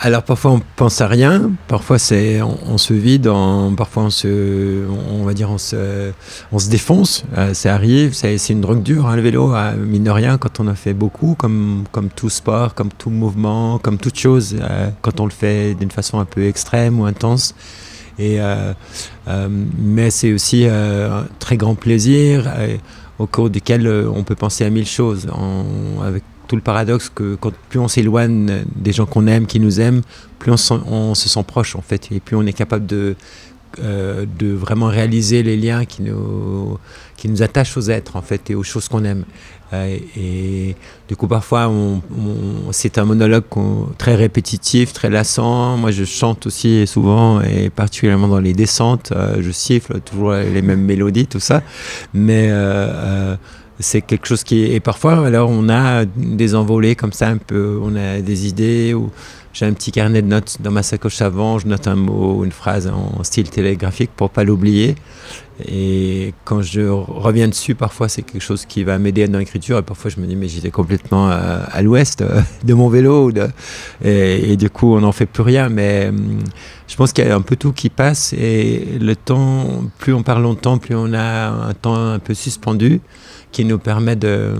Alors 0.00 0.22
parfois 0.22 0.52
on 0.52 0.60
pense 0.76 1.00
à 1.00 1.08
rien, 1.08 1.50
parfois 1.66 1.98
c'est 1.98 2.40
on, 2.40 2.78
se 2.78 2.94
vide, 2.94 3.28
parfois 3.76 4.04
on 4.04 4.10
se, 4.10 4.86
on, 5.10 5.24
va 5.24 5.34
dire 5.34 5.50
on 5.50 5.58
se, 5.58 6.12
on 6.52 6.60
se 6.60 6.70
défonce, 6.70 7.24
euh, 7.36 7.52
ça 7.52 7.74
arrive, 7.74 8.14
c'est 8.14 8.36
une 8.50 8.60
drogue 8.60 8.84
dure 8.84 9.08
hein, 9.08 9.16
le 9.16 9.22
vélo, 9.22 9.52
mine 9.76 10.04
de 10.04 10.10
rien 10.10 10.38
quand 10.38 10.60
on 10.60 10.68
a 10.68 10.76
fait 10.76 10.94
beaucoup, 10.94 11.34
comme 11.36 11.82
comme 11.90 12.10
tout 12.10 12.30
sport, 12.30 12.74
comme 12.74 12.90
tout 12.96 13.10
mouvement, 13.10 13.80
comme 13.80 13.98
toute 13.98 14.16
chose, 14.16 14.54
quand 15.02 15.18
on 15.18 15.24
le 15.24 15.32
fait 15.32 15.74
d'une 15.74 15.90
façon 15.90 16.20
un 16.20 16.24
peu 16.24 16.46
extrême 16.46 17.00
ou 17.00 17.04
intense, 17.04 17.56
euh, 18.20 18.72
euh, 19.28 19.48
mais 19.78 20.10
c'est 20.10 20.32
aussi 20.32 20.64
euh, 20.66 21.20
un 21.20 21.26
très 21.38 21.56
grand 21.56 21.74
plaisir 21.74 22.52
au 23.18 23.26
cours 23.26 23.50
duquel 23.50 23.88
on 23.88 24.22
peut 24.22 24.34
penser 24.34 24.64
à 24.64 24.70
mille 24.70 24.86
choses, 24.86 25.26
avec 26.04 26.22
tout 26.46 26.56
le 26.56 26.62
paradoxe 26.62 27.10
que 27.14 27.34
quand, 27.34 27.52
plus 27.68 27.78
on 27.78 27.88
s'éloigne 27.88 28.64
des 28.74 28.92
gens 28.92 29.06
qu'on 29.06 29.26
aime, 29.26 29.46
qui 29.46 29.60
nous 29.60 29.80
aiment, 29.80 30.02
plus 30.38 30.52
on, 30.52 30.82
on, 30.86 31.14
se 31.14 31.28
sent 31.28 31.44
proche 31.46 31.76
en 31.76 31.82
fait, 31.82 32.08
et 32.12 32.20
plus 32.20 32.36
on 32.36 32.46
est 32.46 32.52
capable 32.52 32.86
de, 32.86 33.16
de 33.78 34.52
vraiment 34.52 34.86
réaliser 34.86 35.42
les 35.42 35.56
liens 35.56 35.84
qui 35.84 36.02
nous, 36.02 36.78
qui 37.16 37.28
nous 37.28 37.42
attachent 37.42 37.76
aux 37.76 37.90
êtres 37.90 38.16
en 38.16 38.22
fait 38.22 38.50
et 38.50 38.54
aux 38.54 38.62
choses 38.62 38.88
qu'on 38.88 39.04
aime. 39.04 39.24
Euh, 39.72 39.98
et 40.16 40.76
du 41.08 41.16
coup, 41.16 41.26
parfois, 41.26 41.70
c'est 42.70 42.98
un 42.98 43.04
monologue 43.04 43.44
très 43.98 44.14
répétitif, 44.14 44.92
très 44.92 45.10
lassant. 45.10 45.76
Moi, 45.76 45.90
je 45.90 46.04
chante 46.04 46.46
aussi 46.46 46.86
souvent, 46.86 47.40
et 47.40 47.70
particulièrement 47.70 48.28
dans 48.28 48.40
les 48.40 48.52
descentes, 48.52 49.12
euh, 49.12 49.38
je 49.40 49.50
siffle 49.50 50.00
toujours 50.00 50.32
les 50.32 50.62
mêmes 50.62 50.82
mélodies, 50.82 51.26
tout 51.26 51.40
ça. 51.40 51.62
Mais 52.14 52.48
euh, 52.50 53.36
c'est 53.80 54.02
quelque 54.02 54.26
chose 54.26 54.44
qui 54.44 54.64
est... 54.64 54.74
Et 54.74 54.80
parfois, 54.80 55.26
alors, 55.26 55.50
on 55.50 55.68
a 55.68 56.04
des 56.04 56.54
envolées 56.54 56.96
comme 56.96 57.12
ça, 57.12 57.28
un 57.28 57.36
peu, 57.36 57.78
on 57.82 57.94
a 57.96 58.20
des 58.20 58.46
idées, 58.46 58.94
ou 58.94 59.10
j'ai 59.52 59.66
un 59.66 59.72
petit 59.72 59.92
carnet 59.92 60.22
de 60.22 60.26
notes 60.28 60.58
dans 60.60 60.70
ma 60.70 60.82
sacoche 60.82 61.20
avant, 61.20 61.58
je 61.58 61.66
note 61.66 61.88
un 61.88 61.96
mot, 61.96 62.44
une 62.44 62.52
phrase 62.52 62.86
en 62.86 63.24
style 63.24 63.50
télégraphique 63.50 64.10
pour 64.14 64.30
pas 64.30 64.44
l'oublier. 64.44 64.94
Et 65.66 66.32
quand 66.44 66.62
je 66.62 66.82
reviens 66.82 67.48
dessus, 67.48 67.74
parfois 67.74 68.08
c'est 68.08 68.22
quelque 68.22 68.40
chose 68.40 68.66
qui 68.66 68.84
va 68.84 68.98
m'aider 68.98 69.26
dans 69.26 69.40
l'écriture. 69.40 69.78
Et 69.78 69.82
parfois 69.82 70.10
je 70.10 70.20
me 70.20 70.26
dis, 70.26 70.36
mais 70.36 70.46
j'étais 70.46 70.70
complètement 70.70 71.30
euh, 71.30 71.60
à, 71.72 71.82
l'ouest 71.82 72.20
euh, 72.20 72.40
de 72.64 72.74
mon 72.74 72.88
vélo. 72.88 73.32
et, 74.04 74.56
du 74.56 74.70
coup, 74.70 74.94
on 74.94 75.00
n'en 75.00 75.10
fait 75.10 75.26
plus 75.26 75.42
rien. 75.42 75.68
Mais 75.68 76.08
hum, 76.08 76.38
je 76.86 76.94
pense 76.94 77.12
qu'il 77.12 77.26
y 77.26 77.28
a 77.28 77.34
un 77.34 77.40
peu 77.40 77.56
tout 77.56 77.72
qui 77.72 77.88
passe. 77.88 78.32
Et 78.34 78.98
le 79.00 79.16
temps, 79.16 79.82
plus 79.98 80.12
on 80.12 80.22
parle 80.22 80.42
longtemps, 80.42 80.78
plus 80.78 80.94
on 80.94 81.12
a 81.12 81.48
un 81.48 81.74
temps 81.74 81.96
un 81.96 82.20
peu 82.20 82.34
suspendu 82.34 83.00
qui 83.52 83.64
nous 83.64 83.78
permet 83.78 84.16
de 84.16 84.54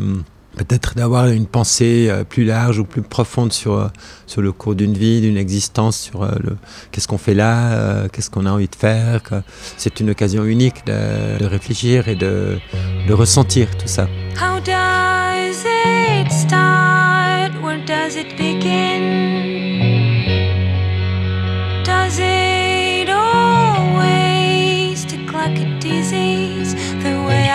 peut-être 0.59 0.95
d'avoir 0.95 1.29
une 1.29 1.47
pensée 1.47 2.09
euh, 2.11 2.25
plus 2.25 2.45
large 2.45 2.79
ou 2.79 2.85
plus 2.85 3.03
profonde 3.03 3.53
sur, 3.53 3.75
euh, 3.75 3.89
sur 4.27 4.43
le 4.43 4.53
cours 4.53 4.75
d'une 4.75 4.95
vie, 4.95 5.21
d'une 5.21 5.37
existence, 5.37 5.99
sur 5.99 6.25
euh, 6.25 6.31
qu'est-ce 6.91 7.09
qu'on 7.09 7.19
fait 7.19 7.35
là, 7.35 8.09
qu'est-ce 8.09 8.29
qu'on 8.29 8.45
a 8.45 8.51
envie 8.51 8.69
de 8.69 8.75
faire. 8.75 9.23
C'est 9.77 10.01
une 10.01 10.11
occasion 10.11 10.45
unique 10.45 10.85
de, 10.87 11.45
réfléchir 11.45 12.09
et 12.09 12.17
de, 12.17 12.59
de, 13.07 13.13
ressentir 13.15 13.69
tout 13.77 13.87
ça. 13.87 14.09
How 14.37 14.61
does 14.61 15.65
it 15.65 16.31
start? 16.33 16.79
Does 17.87 18.17
it 18.17 18.37
begin? 18.37 19.88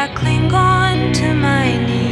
I 0.04 0.08
cling 0.10 0.54
on 0.54 1.14
to 1.14 1.34
my 1.34 1.78
knees. 1.86 2.03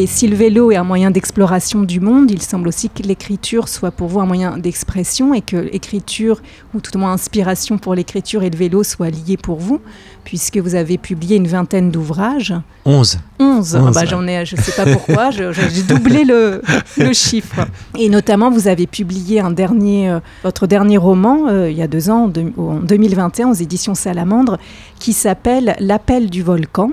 Et 0.00 0.06
si 0.06 0.28
le 0.28 0.36
vélo 0.36 0.70
est 0.70 0.76
un 0.76 0.84
moyen 0.84 1.10
d'exploration 1.10 1.82
du 1.82 1.98
monde, 1.98 2.30
il 2.30 2.40
semble 2.40 2.68
aussi 2.68 2.88
que 2.88 3.02
l'écriture 3.02 3.66
soit 3.66 3.90
pour 3.90 4.06
vous 4.06 4.20
un 4.20 4.26
moyen 4.26 4.56
d'expression 4.56 5.34
et 5.34 5.40
que 5.40 5.56
l'écriture, 5.56 6.40
ou 6.72 6.78
tout 6.78 6.94
au 6.96 7.00
moins 7.00 7.10
inspiration 7.10 7.78
pour 7.78 7.96
l'écriture 7.96 8.44
et 8.44 8.50
le 8.50 8.56
vélo 8.56 8.84
soient 8.84 9.10
liés 9.10 9.36
pour 9.36 9.58
vous, 9.58 9.80
puisque 10.22 10.58
vous 10.58 10.76
avez 10.76 10.98
publié 10.98 11.36
une 11.36 11.48
vingtaine 11.48 11.90
d'ouvrages. 11.90 12.54
Onze. 12.84 13.18
Onze. 13.40 13.76
bah, 13.92 14.04
J'en 14.04 14.24
ai, 14.28 14.46
je 14.46 14.54
ne 14.54 14.60
sais 14.60 14.70
pas 14.70 14.86
pourquoi, 14.86 15.32
j'ai 15.32 15.82
doublé 15.82 16.22
le, 16.22 16.62
le, 16.96 17.12
chiffre. 17.12 17.66
Et 17.98 18.08
notamment, 18.08 18.52
vous 18.52 18.68
avez 18.68 18.86
publié 18.86 19.40
un 19.40 19.50
dernier, 19.50 20.10
euh, 20.10 20.20
votre 20.44 20.68
dernier 20.68 20.96
roman, 20.96 21.48
euh, 21.48 21.72
il 21.72 21.76
y 21.76 21.82
a 21.82 21.88
deux 21.88 22.08
ans, 22.08 22.30
en 22.56 22.74
2021, 22.78 23.48
aux 23.48 23.54
éditions 23.54 23.96
Salamandre, 23.96 24.58
qui 25.00 25.12
s'appelle 25.12 25.74
L'appel 25.80 26.30
du 26.30 26.44
volcan 26.44 26.92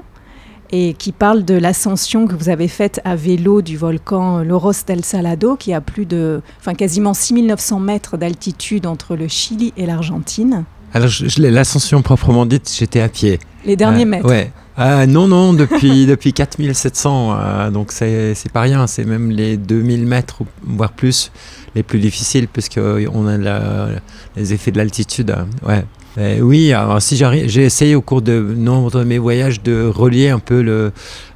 et 0.78 0.94
qui 0.94 1.14
parle 1.14 1.46
de 1.46 1.54
l'ascension 1.54 2.28
que 2.28 2.36
vous 2.36 2.50
avez 2.50 2.68
faite 2.68 3.00
à 3.06 3.16
vélo 3.16 3.62
du 3.62 3.78
volcan 3.78 4.40
Loros 4.40 4.74
del 4.86 5.06
Salado, 5.06 5.56
qui 5.56 5.74
a 5.74 5.80
plus 5.80 6.06
de, 6.06 6.42
enfin 6.60 6.74
quasiment 6.74 7.14
6900 7.14 7.80
mètres 7.80 8.18
d'altitude 8.18 8.86
entre 8.86 9.16
le 9.16 9.30
Chili 9.30 9.72
et 9.78 9.86
l'Argentine. 9.86 10.66
Alors, 10.94 11.10
l'ascension 11.38 12.02
proprement 12.02 12.46
dite, 12.46 12.70
j'étais 12.78 13.00
à 13.00 13.08
pied. 13.08 13.40
Les 13.66 13.78
derniers 13.78 14.04
euh, 14.04 14.06
mètres 14.06 14.28
Ouais. 14.28 14.52
Ah, 14.76 15.08
non, 15.08 15.30
non, 15.30 15.54
depuis, 15.54 16.06
depuis 16.08 16.34
4700, 16.34 17.38
euh, 17.38 17.72
donc 17.72 17.94
c'est 17.94 18.36
pas 18.52 18.62
rien, 18.62 18.86
c'est 18.86 19.06
même 19.06 19.32
les 19.32 19.56
2000 19.56 20.06
mètres, 20.06 20.40
voire 20.62 20.92
plus, 20.92 21.32
les 21.74 21.84
plus 21.84 22.00
difficiles, 22.00 22.50
puisqu'on 22.50 23.28
a 23.28 23.88
les 24.36 24.54
effets 24.54 24.72
de 24.72 24.78
l'altitude. 24.78 25.34
Ouais. 25.66 25.86
Euh, 26.18 26.40
oui, 26.40 26.72
alors 26.72 27.02
si 27.02 27.18
j'ai 27.18 27.64
essayé 27.64 27.96
au 27.96 28.02
cours 28.02 28.22
de 28.22 28.40
nombre 28.40 28.92
de 28.92 29.04
mes 29.04 29.18
voyages 29.18 29.62
de 29.62 29.86
relier 29.86 30.30
un 30.30 30.40
peu 30.40 30.62
le, 30.62 30.94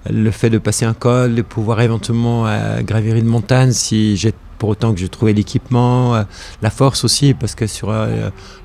le 0.09 0.31
fait 0.31 0.49
de 0.49 0.57
passer 0.57 0.85
un 0.85 0.93
col, 0.93 1.35
de 1.35 1.41
pouvoir 1.41 1.81
éventuellement 1.81 2.47
euh, 2.47 2.81
gravir 2.81 3.15
une 3.15 3.25
montagne 3.25 3.71
si 3.71 4.15
j'ai 4.15 4.33
pour 4.57 4.69
autant 4.69 4.93
que 4.93 4.99
je 4.99 5.07
trouvais 5.07 5.31
l'équipement, 5.31 6.15
euh, 6.15 6.23
la 6.61 6.69
force 6.69 7.05
aussi, 7.05 7.33
parce 7.33 7.55
que 7.55 7.65
sur 7.65 7.93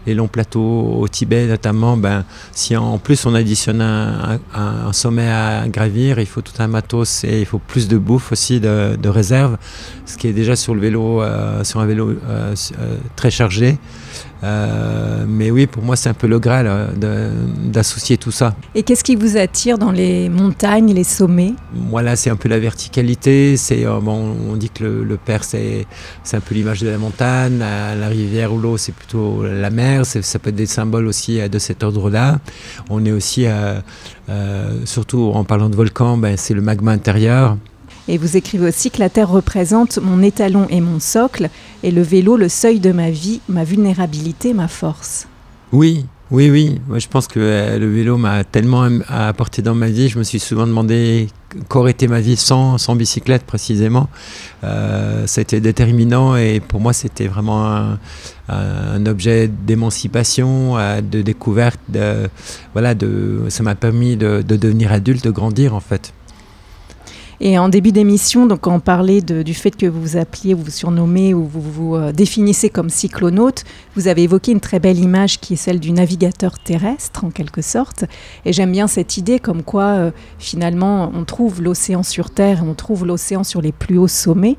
les 0.06 0.14
longs 0.14 0.26
plateaux 0.26 0.97
au 0.99 1.06
Tibet 1.06 1.47
notamment, 1.47 1.97
ben, 1.97 2.25
si 2.50 2.76
en 2.76 2.99
plus 2.99 3.26
on 3.26 3.35
additionne 3.35 3.80
un, 3.80 4.40
un, 4.54 4.92
sommet 4.92 5.28
à 5.28 5.68
gravir, 5.68 6.18
il 6.18 6.26
faut 6.26 6.40
tout 6.40 6.61
un 6.61 6.66
matos 6.66 7.23
et 7.23 7.40
il 7.40 7.47
faut 7.47 7.61
plus 7.61 7.87
de 7.87 7.97
bouffe 7.97 8.33
aussi, 8.33 8.59
de, 8.59 8.97
de 9.00 9.09
réserve, 9.09 9.56
ce 10.04 10.16
qui 10.16 10.26
est 10.26 10.33
déjà 10.33 10.56
sur 10.56 10.75
le 10.75 10.80
vélo, 10.80 11.23
sur 11.62 11.78
un 11.78 11.87
vélo 11.87 12.14
très 13.14 13.30
chargé. 13.30 13.78
Euh, 14.45 15.25
mais 15.27 15.51
oui, 15.51 15.67
pour 15.67 15.83
moi, 15.83 15.97
c'est 15.97 16.11
un 16.11 16.15
peu 16.15 16.27
le 16.27 16.39
Graal 16.39 16.67
euh, 16.69 17.31
d'associer 17.65 18.19
tout 18.19 18.31
ça. 18.31 18.55
Et 18.75 18.83
qu'est-ce 18.83 19.03
qui 19.03 19.17
vous 19.17 19.39
attire 19.39 19.79
dans 19.79 19.91
les 19.91 20.29
montagnes, 20.29 20.93
les 20.93 21.05
sommets? 21.05 21.55
Voilà, 21.73 22.15
c'est 22.15 22.29
un 22.29 22.37
peu 22.37 22.51
la 22.51 22.59
verticalité. 22.59 23.57
C'est 23.57 23.87
euh, 23.87 24.01
bon, 24.01 24.37
on 24.51 24.57
dit 24.57 24.69
que 24.69 24.85
le, 24.85 25.17
père, 25.17 25.45
c'est 25.45 25.87
un 26.33 26.41
peu 26.41 26.55
l'image 26.55 26.83
de 26.83 26.89
la 26.89 26.99
montagne, 26.99 27.59
la, 27.59 28.09
rivière 28.09 28.53
ou 28.53 28.59
l'eau, 28.59 28.77
c'est 28.77 28.93
plutôt 28.93 29.45
la 29.45 29.71
mer. 29.71 30.05
Ça 30.05 30.39
peut 30.39 30.51
être 30.51 30.57
des 30.57 30.67
symboles 30.67 31.07
aussi 31.07 31.41
de 31.49 31.59
cet 31.59 31.83
ordre-là. 31.83 32.39
On 32.91 33.05
est 33.07 33.13
aussi, 33.13 33.47
surtout 34.85 35.33
en 35.35 35.45
parlant 35.45 35.71
de 35.71 35.77
volcan, 35.77 36.19
ben, 36.19 36.37
c'est 36.37 36.55
le 36.55 36.61
magma 36.61 36.93
intérieur. 36.93 37.57
Et 38.08 38.18
vous 38.18 38.37
écrivez 38.37 38.68
aussi 38.68 38.90
que 38.90 39.00
la 39.00 39.08
Terre 39.08 39.30
représente 39.30 39.99
mon 39.99 40.23
étalon 40.23 40.66
et 40.70 40.80
mon 40.80 41.00
socle, 41.00 41.49
et 41.82 41.90
le 41.90 42.02
vélo 42.02 42.37
le 42.37 42.49
seuil 42.49 42.80
de 42.80 42.92
ma 42.92 43.11
vie, 43.11 43.40
ma 43.49 43.64
vulnérabilité, 43.64 44.52
ma 44.52 44.68
force. 44.68 45.26
Oui, 45.73 46.06
oui, 46.30 46.50
oui. 46.50 46.80
Moi, 46.88 46.99
je 46.99 47.08
pense 47.08 47.26
que 47.28 47.38
euh, 47.38 47.78
le 47.78 47.90
vélo 47.90 48.16
m'a 48.16 48.44
tellement 48.44 48.88
apporté 49.08 49.62
dans 49.62 49.75
ma 49.75 49.88
vie. 49.88 50.08
Je 50.08 50.18
me 50.18 50.25
suis 50.25 50.38
souvent 50.38 50.66
demandé 50.66 51.28
qu'aurait 51.68 51.92
été 51.92 52.08
ma 52.08 52.20
vie 52.20 52.37
sans, 52.37 52.76
bicyclette 52.96 53.44
précisément. 53.44 54.08
Euh, 54.64 55.26
été 55.26 55.61
déterminant 55.61 56.37
et 56.37 56.61
pour 56.61 56.80
moi, 56.80 56.92
c'était 56.92 57.26
vraiment 57.26 57.96
un, 58.49 59.06
objet 59.06 59.49
d'émancipation, 59.49 60.78
euh, 60.78 61.00
de 61.00 61.23
découverte. 61.23 61.80
Voilà, 62.73 62.94
ça 63.49 63.62
m'a 63.62 63.75
permis 63.75 64.16
de 64.16 64.42
devenir 64.42 64.92
adulte, 64.92 65.25
de 65.25 65.30
grandir 65.30 65.75
en 65.75 65.80
fait. 65.80 66.12
Et 67.41 67.59
en 67.59 67.69
début 67.69 67.91
d'émission, 67.91 68.47
donc 68.47 68.61
quand 68.61 68.75
on 68.75 68.81
parlait 68.81 69.21
du 69.21 69.55
fait 69.55 69.73
que 69.73 69.87
vous 69.87 70.00
vous 70.00 70.17
appeliez, 70.17 70.55
vous 70.55 70.62
vous 70.62 70.71
surnommez 70.71 71.35
ou 71.35 71.45
vous 71.45 71.61
vous 71.61 71.97
euh, 71.97 72.12
définissez 72.12 72.71
comme 72.71 72.91
cyclonaute, 72.91 73.64
vous 73.97 74.07
avez 74.07 74.23
évoqué 74.23 74.53
une 74.53 74.61
très 74.61 74.79
belle 74.79 74.99
image 74.99 75.41
qui 75.41 75.55
est 75.55 75.57
celle 75.57 75.81
du 75.81 75.91
navigateur 75.91 76.59
terrestre 76.61 77.25
en 77.25 77.31
quelque 77.31 77.61
sorte. 77.61 78.05
Et 78.45 78.53
j'aime 78.53 78.71
bien 78.71 78.87
cette 78.87 79.17
idée 79.17 79.41
comme 79.41 79.62
quoi 79.62 79.85
euh, 79.85 80.11
finalement 80.38 81.11
on 81.12 81.25
trouve 81.25 81.61
l'océan 81.61 82.05
sur 82.05 82.31
Terre, 82.31 82.62
on 82.64 82.75
trouve 82.75 83.05
l'océan 83.05 83.43
sur 83.43 83.61
les 83.61 83.73
plus 83.73 83.99
hauts 83.99 84.09
sommets 84.09 84.57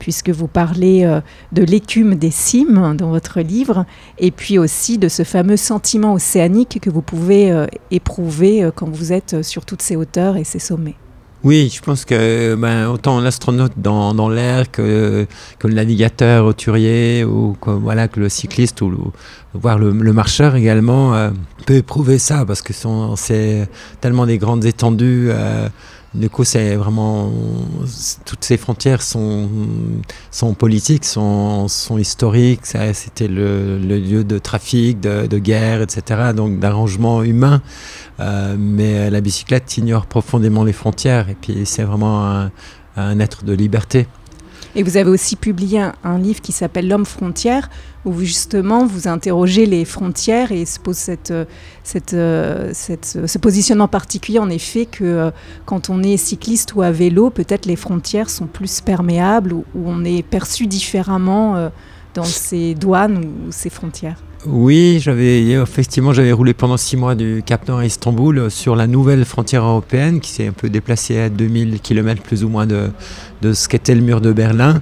puisque 0.00 0.28
vous 0.28 0.48
parlez 0.48 1.04
euh, 1.04 1.20
de 1.52 1.62
l'écume 1.62 2.16
des 2.16 2.30
cimes 2.30 2.96
dans 2.98 3.08
votre 3.08 3.40
livre, 3.40 3.86
et 4.18 4.30
puis 4.30 4.58
aussi 4.58 4.98
de 4.98 5.08
ce 5.08 5.22
fameux 5.22 5.56
sentiment 5.56 6.12
océanique 6.12 6.80
que 6.82 6.90
vous 6.90 7.00
pouvez 7.00 7.66
éprouver 7.90 8.68
quand 8.74 8.90
vous 8.90 9.14
êtes 9.14 9.42
sur 9.42 9.64
toutes 9.64 9.80
ces 9.80 9.96
hauteurs 9.96 10.36
et 10.36 10.44
ces 10.44 10.58
sommets. 10.58 10.96
Oui, 11.46 11.72
je 11.72 11.80
pense 11.80 12.04
que 12.04 12.56
ben, 12.56 12.88
autant 12.88 13.20
l'astronaute 13.20 13.74
dans, 13.76 14.28
l'air 14.28 14.68
que, 14.68 15.28
que, 15.60 15.68
le 15.68 15.74
navigateur 15.74 16.44
auturier 16.44 17.22
ou 17.22 17.56
que, 17.60 17.70
voilà, 17.70 18.08
que 18.08 18.18
le 18.18 18.28
cycliste 18.28 18.82
ou 18.82 18.90
le, 18.90 18.96
voire 19.54 19.78
le, 19.78 19.92
marcheur 20.12 20.56
également 20.56 21.14
euh, 21.14 21.30
peut 21.64 21.76
éprouver 21.76 22.18
ça 22.18 22.44
parce 22.44 22.62
que 22.62 22.72
c'est 23.14 23.68
tellement 24.00 24.26
des 24.26 24.38
grandes 24.38 24.64
étendues. 24.64 25.28
Euh, 25.30 25.68
du 26.16 26.30
coup, 26.30 26.44
c'est 26.44 26.76
vraiment. 26.76 27.30
Toutes 28.24 28.44
ces 28.44 28.56
frontières 28.56 29.02
sont, 29.02 29.48
politiques, 30.58 31.04
sont, 31.04 31.68
historiques. 31.98 32.64
C'était 32.64 33.28
le, 33.28 33.78
lieu 33.78 34.24
de 34.24 34.38
trafic, 34.38 35.00
de, 35.00 35.38
guerre, 35.38 35.82
etc. 35.82 36.32
Donc 36.34 36.58
d'arrangement 36.58 37.22
humain. 37.22 37.62
Euh, 38.20 38.56
mais 38.58 39.10
la 39.10 39.20
bicyclette 39.20 39.76
ignore 39.76 40.06
profondément 40.06 40.64
les 40.64 40.72
frontières. 40.72 41.28
Et 41.28 41.36
puis, 41.40 41.66
c'est 41.66 41.84
vraiment 41.84 42.48
un 42.96 43.20
être 43.20 43.44
de 43.44 43.52
liberté. 43.52 44.06
Et 44.78 44.82
vous 44.82 44.98
avez 44.98 45.08
aussi 45.08 45.36
publié 45.36 45.80
un, 46.04 46.18
livre 46.18 46.42
qui 46.42 46.52
s'appelle 46.52 46.86
L'homme 46.86 47.06
frontière, 47.06 47.70
où 48.04 48.20
justement 48.20 48.86
vous 48.86 49.08
interrogez 49.08 49.64
les 49.64 49.86
frontières 49.86 50.52
et 50.52 50.66
se 50.66 50.78
pose 50.78 50.96
cette, 50.96 51.32
cette, 51.82 52.14
cette, 52.74 53.26
ce 53.26 53.38
positionnement 53.38 53.88
particulier, 53.88 54.38
en 54.38 54.50
effet, 54.50 54.84
que 54.84 55.04
euh, 55.04 55.30
quand 55.64 55.88
on 55.88 56.02
est 56.02 56.18
cycliste 56.18 56.74
ou 56.74 56.82
à 56.82 56.90
vélo, 56.90 57.30
peut-être 57.30 57.64
les 57.64 57.74
frontières 57.74 58.28
sont 58.28 58.46
plus 58.46 58.82
perméables, 58.82 59.54
ou, 59.54 59.64
on 59.74 60.04
est 60.04 60.22
perçu 60.22 60.66
différemment 60.66 61.56
euh, 61.56 61.70
dans 62.12 62.24
ces 62.24 62.74
douanes 62.74 63.24
ou 63.24 63.52
ces 63.52 63.70
frontières. 63.70 64.22
Oui, 64.48 64.98
j'avais 65.00 65.42
effectivement 65.50 66.12
j'avais 66.12 66.30
roulé 66.30 66.54
pendant 66.54 66.76
six 66.76 66.96
mois 66.96 67.16
du 67.16 67.42
Cap 67.44 67.66
Nord 67.66 67.78
à 67.78 67.86
Istanbul 67.86 68.38
euh, 68.38 68.50
sur 68.50 68.76
la 68.76 68.86
nouvelle 68.86 69.24
frontière 69.24 69.64
européenne 69.64 70.20
qui 70.20 70.30
s'est 70.30 70.46
un 70.46 70.52
peu 70.52 70.68
déplacée 70.68 71.18
à 71.18 71.28
2000 71.28 71.80
km 71.80 72.22
plus 72.22 72.44
ou 72.44 72.48
moins 72.48 72.66
de, 72.66 72.90
de 73.42 73.52
ce 73.52 73.68
qu'était 73.68 73.94
le 73.94 74.00
mur 74.00 74.20
de 74.20 74.32
Berlin. 74.32 74.80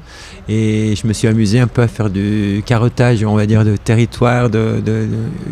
Et 0.48 0.94
je 0.96 1.06
me 1.06 1.12
suis 1.12 1.26
amusé 1.26 1.58
un 1.58 1.66
peu 1.66 1.82
à 1.82 1.88
faire 1.88 2.10
du 2.10 2.62
carottage, 2.66 3.24
on 3.24 3.34
va 3.34 3.46
dire, 3.46 3.64
de 3.64 3.76
territoire 3.76 4.50
de, 4.50 4.82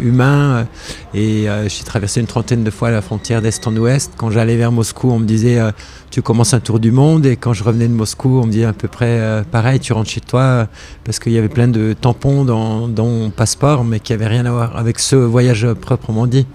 humain. 0.01 0.67
Et 1.15 1.49
euh, 1.49 1.69
j'ai 1.69 1.85
traversé 1.85 2.21
une 2.21 2.27
trentaine 2.27 2.65
de 2.65 2.71
fois 2.71 2.91
la 2.91 3.03
frontière 3.03 3.43
d'est 3.43 3.67
en 3.67 3.77
ouest. 3.77 4.13
Quand 4.17 4.31
j'allais 4.31 4.57
vers 4.57 4.73
Moscou, 4.73 5.11
on 5.11 5.19
me 5.19 5.25
disait 5.25 5.59
euh, 5.59 5.71
tu 6.11 6.23
commences 6.23 6.55
un 6.55 6.61
tour 6.61 6.79
du 6.79 6.91
monde. 6.91 7.27
Et 7.27 7.37
quand 7.37 7.53
je 7.53 7.65
revenais 7.65 7.89
de 7.89 7.95
Moscou, 7.95 8.41
on 8.43 8.47
me 8.47 8.53
disait 8.53 8.65
à 8.65 8.73
peu 8.73 8.89
près 8.89 9.43
pareil, 9.51 9.81
tu 9.81 9.93
rentres 9.93 10.11
chez 10.11 10.21
toi 10.21 10.69
parce 11.05 11.19
qu'il 11.19 11.33
y 11.33 11.39
avait 11.39 11.49
plein 11.49 11.69
de 11.69 11.95
tampons 11.99 12.45
dans, 12.45 12.89
dans 12.89 13.07
mon 13.07 13.31
passeport, 13.31 13.85
mais 13.85 14.01
qui 14.01 14.13
n'avait 14.13 14.29
rien 14.29 14.47
à 14.47 14.51
voir 14.51 14.77
avec 14.77 14.99
ce 14.99 15.17
voyage 15.17 15.67
proprement 15.75 16.27
dit. 16.27 16.47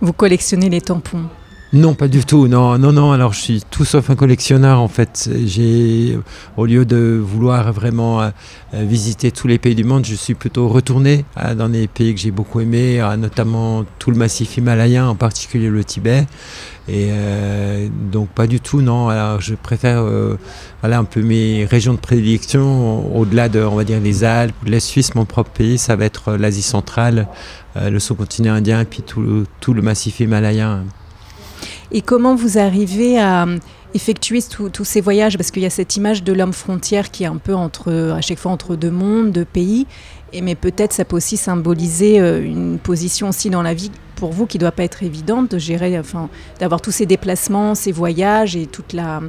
Vous 0.00 0.12
collectionnez 0.12 0.68
les 0.68 0.80
tampons 0.80 1.24
non, 1.72 1.94
pas 1.94 2.06
du 2.06 2.24
tout. 2.24 2.46
Non, 2.46 2.78
non, 2.78 2.92
non. 2.92 3.10
Alors, 3.10 3.32
je 3.32 3.40
suis 3.40 3.62
tout 3.68 3.84
sauf 3.84 4.08
un 4.08 4.14
collectionneur. 4.14 4.80
En 4.80 4.86
fait, 4.86 5.28
j'ai, 5.44 6.16
au 6.56 6.66
lieu 6.66 6.84
de 6.84 7.20
vouloir 7.20 7.72
vraiment 7.72 8.20
euh, 8.22 8.30
visiter 8.72 9.32
tous 9.32 9.48
les 9.48 9.58
pays 9.58 9.74
du 9.74 9.82
monde, 9.82 10.04
je 10.04 10.14
suis 10.14 10.34
plutôt 10.34 10.68
retourné 10.68 11.24
euh, 11.36 11.56
dans 11.56 11.68
des 11.68 11.88
pays 11.88 12.14
que 12.14 12.20
j'ai 12.20 12.30
beaucoup 12.30 12.60
aimés, 12.60 13.00
euh, 13.00 13.16
notamment 13.16 13.84
tout 13.98 14.12
le 14.12 14.16
massif 14.16 14.56
himalayen, 14.56 15.08
en 15.08 15.16
particulier 15.16 15.68
le 15.68 15.82
Tibet. 15.82 16.26
Et 16.86 17.08
donc, 18.12 18.28
pas 18.28 18.46
du 18.46 18.60
tout. 18.60 18.82
Non. 18.82 19.08
Alors, 19.08 19.40
je 19.40 19.54
préfère, 19.54 20.04
voilà, 20.82 20.98
un 20.98 21.04
peu 21.04 21.22
mes 21.22 21.64
régions 21.64 21.94
de 21.94 21.98
prédilection 21.98 23.16
au-delà 23.16 23.48
de, 23.48 23.60
on 23.60 23.74
va 23.74 23.84
dire, 23.84 24.00
les 24.00 24.22
Alpes, 24.22 24.54
la 24.66 24.80
Suisse, 24.80 25.14
mon 25.14 25.24
propre 25.24 25.50
pays, 25.50 25.78
ça 25.78 25.96
va 25.96 26.04
être 26.04 26.34
l'Asie 26.34 26.60
centrale, 26.60 27.26
le 27.74 27.98
sous-continent 27.98 28.52
indien, 28.52 28.84
puis 28.84 29.00
tout, 29.00 29.44
tout 29.60 29.72
le 29.72 29.80
massif 29.80 30.20
himalayen. 30.20 30.84
Et 31.96 32.02
comment 32.02 32.34
vous 32.34 32.58
arrivez 32.58 33.20
à 33.20 33.46
effectuer 33.94 34.40
tous 34.72 34.84
ces 34.84 35.00
voyages? 35.00 35.36
Parce 35.36 35.52
qu'il 35.52 35.62
y 35.62 35.66
a 35.66 35.70
cette 35.70 35.94
image 35.94 36.24
de 36.24 36.32
l'homme 36.32 36.52
frontière 36.52 37.12
qui 37.12 37.22
est 37.22 37.28
un 37.28 37.36
peu 37.36 37.54
à 37.54 38.20
chaque 38.20 38.40
fois 38.40 38.50
entre 38.50 38.74
deux 38.74 38.90
mondes, 38.90 39.30
deux 39.30 39.44
pays. 39.44 39.86
Mais 40.42 40.56
peut-être 40.56 40.92
ça 40.92 41.04
peut 41.04 41.14
aussi 41.14 41.36
symboliser 41.36 42.18
euh, 42.18 42.44
une 42.44 42.80
position 42.80 43.28
aussi 43.28 43.50
dans 43.50 43.62
la 43.62 43.72
vie 43.72 43.92
pour 44.16 44.32
vous 44.32 44.46
qui 44.46 44.58
ne 44.58 44.62
doit 44.62 44.72
pas 44.72 44.82
être 44.82 45.04
évidente 45.04 45.52
de 45.52 45.58
gérer, 45.58 45.96
enfin, 45.96 46.28
d'avoir 46.58 46.80
tous 46.80 46.90
ces 46.90 47.06
déplacements, 47.06 47.76
ces 47.76 47.92
voyages 47.92 48.56
et 48.56 48.66
toute 48.66 48.92
la 48.92 49.20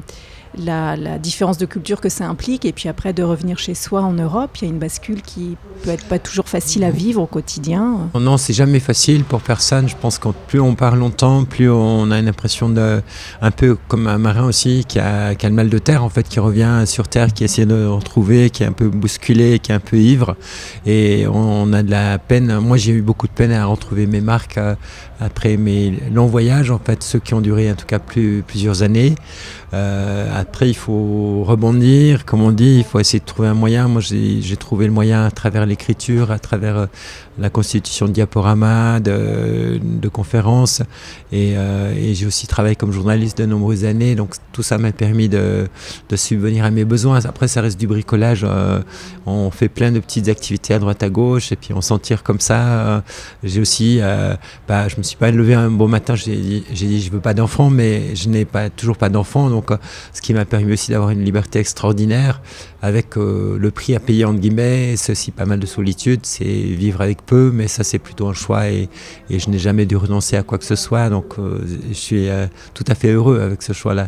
la, 0.58 1.18
différence 1.20 1.58
de 1.58 1.66
culture 1.66 2.02
que 2.02 2.10
ça 2.10 2.28
implique, 2.28 2.66
et 2.66 2.72
puis 2.72 2.90
après 2.90 3.14
de 3.14 3.24
revenir 3.24 3.58
chez 3.58 3.74
soi 3.74 4.02
en 4.02 4.14
Europe, 4.14 4.52
il 4.62 4.66
y 4.66 4.68
a 4.68 4.74
une 4.74 4.80
bascule 4.80 5.22
qui 5.22 5.58
peut 5.84 5.90
être 5.90 6.06
pas 6.06 6.20
toujours 6.20 6.48
facile 6.48 6.84
à 6.84 6.92
vivre 6.92 7.22
au 7.22 7.26
quotidien. 7.26 8.10
Non, 8.14 8.38
c'est 8.38 8.54
jamais 8.54 8.80
facile 8.80 9.24
pour 9.24 9.42
personne. 9.42 9.88
Je 9.88 9.96
pense 9.96 10.18
que 10.18 10.30
plus 10.48 10.60
on 10.60 10.76
part 10.76 10.96
longtemps, 10.96 11.46
plus 11.46 11.70
on 11.70 12.12
a 12.12 12.20
une 12.20 12.28
impression 12.28 12.70
de, 12.70 13.02
un 13.42 13.52
peu 13.52 13.78
comme 13.88 14.08
un 14.08 14.18
marin 14.18 14.46
aussi 14.46 14.86
qui 14.88 15.00
a, 15.00 15.36
qui 15.36 15.46
a 15.46 15.50
le 15.50 15.56
mal 15.56 15.70
de 15.70 15.78
terre 15.78 16.04
en 16.04 16.10
fait, 16.10 16.28
qui 16.28 16.40
revient 16.40 16.84
sur 16.86 17.08
terre, 17.08 17.34
qui 17.34 17.44
essaie 17.44 17.66
de 17.66 17.86
retrouver, 17.86 18.50
qui 18.50 18.64
est 18.64 18.68
un 18.68 18.72
peu 18.72 18.90
bousculé, 18.90 19.60
qui 19.60 19.72
est 19.72 19.76
un 19.76 19.80
peu 19.80 19.98
ivre, 19.98 20.36
et 20.86 21.26
on, 21.28 21.72
a 21.74 21.84
de 21.84 21.92
la 21.92 22.18
peine. 22.18 22.60
Moi, 22.60 22.78
j'ai 22.78 22.92
eu 22.92 23.02
beaucoup 23.02 23.28
de 23.28 23.34
peine 23.34 23.52
à 23.52 23.66
retrouver 23.66 24.06
mes 24.08 24.22
marques 24.22 24.58
euh, 24.58 24.76
après 25.20 25.58
mes 25.58 25.94
longs 26.12 26.28
voyages, 26.28 26.72
en 26.72 26.80
fait, 26.80 27.04
ceux 27.04 27.20
qui 27.20 27.34
ont 27.34 27.42
duré 27.42 27.72
en 27.72 27.76
tout 27.76 27.86
cas 27.86 28.00
plus, 28.00 28.44
plusieurs 28.46 28.84
années. 28.84 29.16
Euh, 29.76 30.30
après, 30.34 30.70
il 30.70 30.74
faut 30.74 31.44
rebondir, 31.44 32.26
comme 32.26 32.42
on 32.42 32.52
dit, 32.52 32.78
il 32.78 32.84
faut 32.86 33.00
essayer 33.00 33.20
de 33.20 33.26
trouver 33.26 33.50
un 33.50 33.54
moyen. 33.54 33.90
Moi, 33.90 34.02
j'ai 34.02 34.58
trouvé 34.58 34.86
le 34.86 34.94
moyen 34.94 35.26
à 35.26 35.32
travers 35.32 35.66
l'écriture, 35.66 36.32
à 36.32 36.40
travers 36.40 36.78
euh, 36.78 36.86
la 37.38 37.50
constitution 37.50 38.08
de 38.08 38.12
diaporamas, 38.12 39.00
de, 39.00 39.80
de 39.82 40.10
conférences. 40.10 40.82
Euh, 41.34 41.94
et, 41.96 42.14
j'ai 42.16 42.26
aussi 42.26 42.48
travaillé 42.48 42.76
comme 42.76 42.92
journaliste 42.92 43.38
de 43.38 43.46
nombreuses 43.46 43.86
années. 43.86 44.16
Donc, 44.16 44.36
tout 44.52 44.64
ça 44.64 44.78
m'a 44.78 44.92
permis 44.92 45.30
de, 45.30 45.68
de, 46.10 46.16
subvenir 46.16 46.66
à 46.66 46.72
mes 46.72 46.86
besoins. 46.86 47.26
Après, 47.26 47.48
ça 47.48 47.62
reste 47.62 47.80
du 47.80 47.88
bricolage. 47.88 48.46
on 49.26 49.52
fait 49.52 49.70
plein 49.70 49.92
de 49.92 50.00
petites 50.00 50.30
activités 50.30 50.74
à 50.74 50.80
droite 50.80 51.04
à 51.04 51.10
gauche 51.10 51.52
et 51.52 51.56
puis 51.56 51.74
on 51.74 51.82
s'en 51.82 52.00
tire 52.00 52.24
comme 52.24 52.40
ça. 52.40 53.04
j'ai 53.44 53.60
aussi, 53.60 54.00
bah, 54.68 54.88
je 54.88 54.96
me 54.98 55.04
suis 55.04 55.18
pas 55.18 55.32
levé 55.32 55.54
un 55.54 55.70
beau 55.70 55.88
matin, 55.88 56.16
j'ai 56.16 56.36
dit, 56.36 56.64
dit 56.72 57.02
je 57.02 57.12
veux 57.12 57.20
pas 57.20 57.34
d'enfants, 57.34 57.70
mais 57.70 58.16
je 58.16 58.30
n'ai 58.30 58.46
pas, 58.46 58.70
toujours 58.70 58.98
pas 58.98 59.10
d'enfants. 59.10 59.50
Donc, 59.50 59.72
euh, 59.72 59.78
ce 60.14 60.22
qui 60.22 60.34
m'a 60.34 60.46
permis 60.46 60.74
aussi 60.74 60.92
d'avoir 60.92 61.12
une 61.12 61.24
liberté 61.24 61.60
extraordinaire 61.60 62.42
avec 62.82 63.18
euh, 63.18 63.58
le 63.60 63.72
prix 63.72 63.96
à 63.96 64.00
payer 64.00 64.26
entre 64.26 64.40
guillemets, 64.40 64.96
c'est 64.96 65.12
aussi 65.12 65.32
pas 65.32 65.46
mal 65.46 65.60
de 65.60 65.66
solitude, 65.66 66.22
c'est 66.24 66.46
vivre 66.46 67.02
avec 67.02 67.25
peu, 67.26 67.52
mais 67.54 67.68
ça 67.68 67.84
c'est 67.84 68.00
plutôt 68.00 68.28
un 68.28 68.34
choix 68.34 68.68
et, 68.70 68.90
je 69.30 69.50
n'ai 69.50 69.60
jamais 69.60 69.86
dû 69.86 69.96
renoncer 69.96 70.38
à 70.38 70.44
quoi 70.44 70.58
que 70.58 70.66
ce 70.66 70.76
soit. 70.76 71.10
Donc, 71.10 71.38
euh, 71.38 71.60
je 71.90 71.94
suis 71.94 72.28
tout 72.74 72.84
à 72.88 72.96
fait 72.96 73.12
heureux 73.12 73.40
avec 73.40 73.62
ce 73.62 73.74
choix-là. 73.74 74.08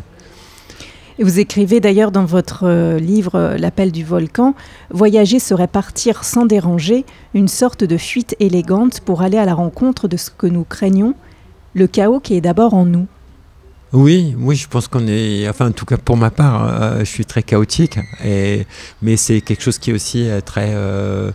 Et 1.18 1.24
vous 1.24 1.40
écrivez 1.40 1.80
d'ailleurs 1.80 2.12
dans 2.12 2.24
votre 2.24 2.96
livre 2.98 3.56
L'appel 3.58 3.90
du 3.90 4.04
volcan, 4.04 4.54
Voyager 4.90 5.40
serait 5.40 5.66
partir 5.66 6.22
sans 6.22 6.46
déranger, 6.46 7.04
une 7.34 7.48
sorte 7.48 7.82
de 7.82 7.96
fuite 7.96 8.36
élégante 8.38 9.00
pour 9.00 9.22
aller 9.22 9.38
à 9.38 9.44
la 9.44 9.54
rencontre 9.54 10.06
de 10.06 10.16
ce 10.16 10.30
que 10.30 10.46
nous 10.46 10.64
craignons, 10.64 11.14
le 11.74 11.88
chaos 11.88 12.20
qui 12.20 12.34
est 12.34 12.40
d'abord 12.40 12.74
en 12.74 12.84
nous. 12.84 13.08
Oui, 13.92 14.34
oui, 14.38 14.54
je 14.54 14.68
pense 14.68 14.86
qu'on 14.86 15.06
est, 15.06 15.48
enfin 15.48 15.68
en 15.68 15.72
tout 15.72 15.86
cas 15.86 15.96
pour 15.96 16.18
ma 16.18 16.30
part, 16.30 16.68
euh, 16.68 16.98
je 17.00 17.04
suis 17.04 17.24
très 17.24 17.42
chaotique, 17.42 17.98
et, 18.22 18.66
mais 19.00 19.16
c'est 19.16 19.40
quelque 19.40 19.62
chose 19.62 19.78
qui 19.78 19.90
est 19.90 19.94
aussi 19.94 20.28
euh, 20.28 20.42
très, 20.42 20.72
euh, 20.74 21.30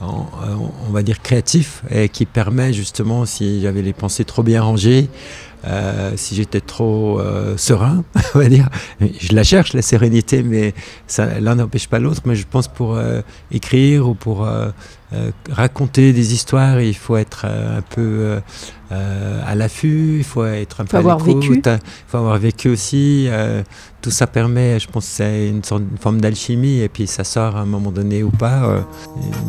on, 0.00 0.90
va 0.90 1.02
dire 1.02 1.22
créatif 1.22 1.82
et 1.90 2.08
qui 2.08 2.26
permet 2.26 2.72
justement, 2.72 3.24
si 3.24 3.60
j'avais 3.60 3.82
les 3.82 3.92
pensées 3.92 4.24
trop 4.24 4.42
bien 4.42 4.62
rangées, 4.62 5.08
si 6.16 6.34
j'étais 6.34 6.60
trop 6.60 7.20
serein, 7.56 8.04
on 8.34 8.38
va 8.38 8.48
dire, 8.48 8.68
je 9.00 9.34
la 9.34 9.42
cherche 9.42 9.72
la 9.72 9.82
sérénité, 9.82 10.42
mais 10.42 10.74
l'un 11.40 11.56
n'empêche 11.56 11.88
pas 11.88 11.98
l'autre. 11.98 12.22
Mais 12.24 12.36
je 12.36 12.46
pense 12.46 12.68
pour 12.68 12.98
écrire 13.50 14.08
ou 14.08 14.14
pour 14.14 14.46
raconter 15.50 16.12
des 16.12 16.34
histoires, 16.34 16.80
il 16.80 16.96
faut 16.96 17.16
être 17.16 17.46
un 17.46 17.82
peu 17.82 18.38
euh, 18.92 19.42
à 19.44 19.56
l'affût, 19.56 20.18
il 20.18 20.24
faut 20.24 20.44
être 20.44 20.80
un 20.80 20.84
peu 20.84 20.96
avoir 20.96 21.18
vécu. 21.18 21.60
Il 21.64 21.80
faut 22.06 22.18
avoir 22.18 22.38
vécu 22.38 22.68
aussi. 22.68 23.26
Euh, 23.28 23.62
tout 24.00 24.12
ça 24.12 24.28
permet, 24.28 24.78
je 24.78 24.86
pense, 24.86 25.06
c'est 25.06 25.48
une, 25.48 25.64
sorte, 25.64 25.82
une 25.90 25.98
forme 25.98 26.20
d'alchimie 26.20 26.80
et 26.80 26.88
puis 26.88 27.08
ça 27.08 27.24
sort 27.24 27.56
à 27.56 27.60
un 27.60 27.66
moment 27.66 27.90
donné 27.90 28.22
ou 28.22 28.30
pas. 28.30 28.64
Euh, 28.64 28.80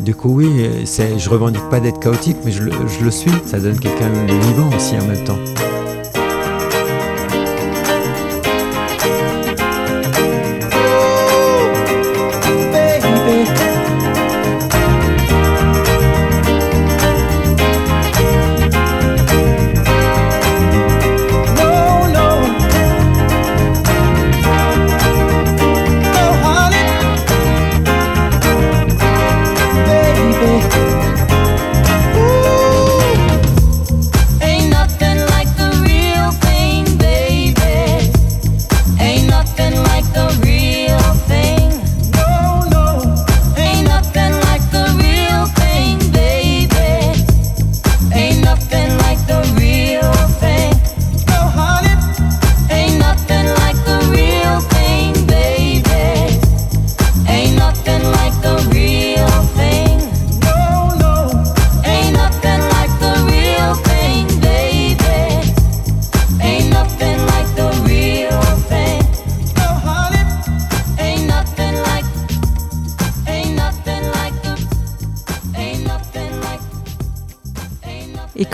du 0.04 0.14
coup, 0.14 0.34
oui, 0.34 0.68
je 0.84 1.30
revendique 1.30 1.68
pas 1.70 1.78
d'être 1.78 2.00
chaotique, 2.00 2.38
mais 2.44 2.50
je, 2.50 2.64
je 2.64 3.04
le 3.04 3.10
suis. 3.12 3.30
Ça 3.46 3.60
donne 3.60 3.78
quelqu'un 3.78 4.10
de 4.10 4.32
vivant 4.46 4.70
aussi 4.74 4.96
en 4.96 5.06
même 5.06 5.24
temps. 5.24 5.77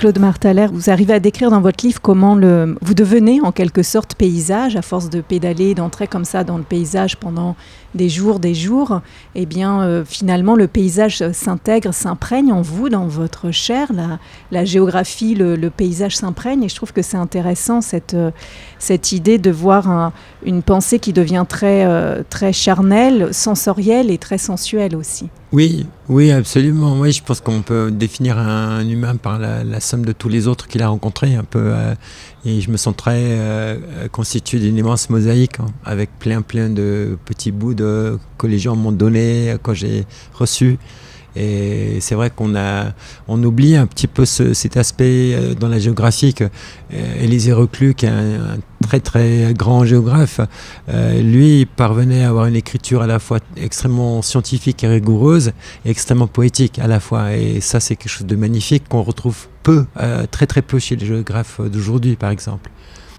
Claude 0.05 0.19
Martaler, 0.19 0.67
vous 0.71 0.91
arrivez 0.91 1.15
à 1.15 1.19
décrire 1.19 1.51
dans 1.51 1.63
votre 1.63 1.83
livre 1.83 1.99
comment 2.03 2.35
le, 2.35 2.77
vous 2.83 2.93
devenez 2.93 3.41
en 3.41 3.53
quelque 3.53 3.83
sorte 3.83 4.15
paysage 4.17 4.77
à 4.77 4.83
force 4.83 5.09
de 5.09 5.23
pédaler, 5.23 5.75
d'entrer 5.75 6.09
comme 6.09 6.27
ça 6.27 6.45
dans 6.45 6.59
le 6.59 6.63
paysage 6.63 7.17
pendant 7.17 7.57
des 7.95 8.09
jours, 8.09 8.41
des 8.41 8.55
jours. 8.55 9.01
Eh 9.35 9.47
bien, 9.47 9.83
euh, 9.83 10.05
finalement, 10.05 10.57
le 10.57 10.67
paysage 10.67 11.23
s'intègre, 11.33 11.93
s'imprègne 11.93 12.53
en 12.53 12.63
vous, 12.63 12.89
dans 12.89 13.07
votre 13.07 13.51
chair. 13.51 13.89
La, 14.51 14.65
géographie, 14.65 15.35
le, 15.35 15.69
paysage 15.71 16.17
s'imprègne. 16.17 16.65
Et 16.65 16.69
je 16.69 16.75
trouve 16.75 16.93
que 16.93 17.03
c'est 17.03 17.17
intéressant 17.17 17.81
cette, 17.81 18.15
euh, 18.15 18.31
cette 18.79 19.13
idée 19.13 19.39
de 19.39 19.51
voir 19.51 19.89
un, 19.89 20.13
une 20.45 20.63
pensée 20.63 20.99
qui 20.99 21.13
devient 21.13 21.45
très, 21.49 21.85
euh, 21.87 22.23
très 22.29 22.53
charnelle, 22.53 23.33
sensorielle 23.33 24.11
et 24.11 24.19
très 24.19 24.39
sensuelle 24.39 24.97
aussi. 24.97 25.29
Oui, 25.53 25.87
oui, 26.09 26.33
absolument. 26.33 26.99
Oui, 26.99 27.13
je 27.13 27.23
pense 27.23 27.41
qu'on 27.41 27.63
peut 27.63 27.91
définir 27.93 28.39
un, 28.39 28.87
humain 28.89 29.15
par 29.15 29.39
la, 29.39 29.63
la, 29.63 29.79
somme 29.79 30.05
de 30.05 30.13
tous 30.13 30.29
les 30.29 30.49
autres 30.49 30.67
qu'il 30.67 30.83
a 30.83 30.89
rencontrés, 30.89 31.37
un 31.37 31.45
peu. 31.45 31.73
Et 32.47 32.61
je 32.61 32.71
me 32.71 32.77
sens 32.77 32.95
très 32.95 33.19
euh, 33.19 34.09
constitué 34.13 34.59
d'une 34.59 34.77
immense 34.77 35.09
mosaïque, 35.09 35.61
hein, 35.61 35.67
avec 35.85 36.11
plein, 36.19 36.43
plein 36.43 36.69
de 36.69 37.17
petits 37.25 37.53
bouts 37.53 37.75
de, 37.75 38.19
que 38.37 38.47
les 38.47 38.59
gens 38.59 38.77
m'ont 38.77 38.93
donné, 38.93 39.57
que 39.63 39.73
j'ai 39.73 40.05
reçus. 40.35 40.79
Et 41.37 41.99
c'est 42.01 42.15
vrai 42.15 42.31
qu'on 42.31 42.55
a, 42.55 42.93
on 43.27 43.43
oublie 43.43 43.77
un 43.77 43.87
petit 43.87 44.07
peu 44.07 44.25
ce, 44.25 44.55
cet 44.55 44.77
aspect 44.77 45.35
euh, 45.35 45.55
dans 45.55 45.69
la 45.69 45.79
géographie 45.79 46.35
euh, 46.41 47.23
Élisée 47.23 47.53
Reclus, 47.53 47.95
qui 47.95 48.07
est 48.07 48.11
un, 48.11 48.35
un, 48.35 48.59
très 48.85 49.01
très 49.01 49.55
grand 49.55 49.85
géographe, 49.85 50.41
euh, 50.89 51.21
lui 51.21 51.65
parvenait 51.67 52.25
à 52.25 52.29
avoir 52.29 52.47
une 52.47 52.57
écriture 52.57 53.01
à 53.03 53.07
la 53.07 53.19
fois 53.19 53.39
extrêmement 53.57 54.21
scientifique 54.21 54.85
et 54.85 54.89
rigoureuse 54.89 55.53
et 55.85 55.91
extrêmement 55.91 56.27
poétique 56.27 56.79
à 56.79 56.87
la 56.87 57.01
fois. 57.01 57.35
Et 57.35 57.61
ça, 57.61 57.81
c'est 57.81 57.97
quelque 57.97 58.11
chose 58.11 58.27
de 58.27 58.37
magnifique 58.37 58.85
qu'on 58.89 59.03
retrouve 59.03 59.47
peu, 59.63 59.87
euh, 59.99 60.27
très 60.31 60.47
très 60.47 60.61
peu 60.63 60.79
chez 60.79 60.97
les 60.97 61.07
géographes 61.07 61.61
d'aujourd'hui, 61.61 62.17
par 62.17 62.31
exemple. 62.31 62.71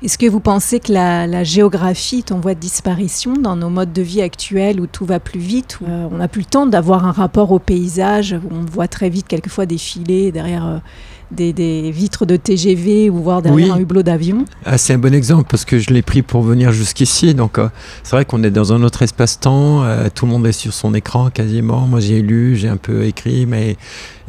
Est-ce 0.03 0.17
que 0.19 0.27
vous 0.27 0.41
pensez 0.41 0.79
que 0.79 0.91
la, 0.91 1.43
géographie 1.43 2.19
est 2.19 2.31
en 2.31 2.39
voie 2.39 2.53
de 2.53 2.59
disparition 2.59 3.33
dans 3.33 3.55
nos 3.55 3.69
modes 3.69 3.93
de 3.93 4.01
vie 4.01 4.21
actuels 4.21 4.79
où 4.79 4.85
tout 4.85 5.05
va 5.05 5.19
plus 5.19 5.39
vite, 5.39 5.79
où 5.81 5.85
euh, 5.85 6.07
on 6.11 6.17
n'a 6.17 6.27
plus 6.27 6.41
le 6.41 6.45
temps 6.45 6.67
d'avoir 6.67 7.05
un 7.05 7.11
rapport 7.11 7.51
au 7.51 7.59
paysage, 7.59 8.33
où 8.33 8.53
on 8.53 8.65
voit 8.65 8.87
très 8.87 9.09
vite 9.09 9.27
quelquefois 9.27 9.65
défiler 9.65 10.31
derrière 10.31 10.81
des, 11.31 11.53
des, 11.53 11.91
vitres 11.91 12.25
de 12.25 12.35
TGV 12.35 13.09
ou 13.09 13.17
voir 13.17 13.41
derrière 13.41 13.67
oui. 13.67 13.71
un 13.71 13.81
hublot 13.81 14.03
d'avion 14.03 14.45
ah, 14.65 14.77
C'est 14.77 14.93
un 14.93 14.97
bon 14.97 15.13
exemple 15.13 15.47
parce 15.49 15.65
que 15.65 15.79
je 15.79 15.89
l'ai 15.91 16.01
pris 16.01 16.21
pour 16.21 16.41
venir 16.41 16.71
jusqu'ici. 16.71 17.33
Donc 17.33 17.57
euh, 17.57 17.69
c'est 18.03 18.15
vrai 18.15 18.25
qu'on 18.25 18.43
est 18.43 18.51
dans 18.51 18.73
un 18.73 18.83
autre 18.83 19.01
espace-temps, 19.01 19.83
euh, 19.83 20.07
tout 20.13 20.25
le 20.25 20.31
monde 20.31 20.45
est 20.47 20.51
sur 20.51 20.73
son 20.73 20.93
écran 20.93 21.29
quasiment. 21.29 21.87
Moi 21.87 21.99
j'ai 21.99 22.21
lu, 22.21 22.55
j'ai 22.55 22.69
un 22.69 22.77
peu 22.77 23.05
écrit, 23.05 23.45
mais 23.45 23.77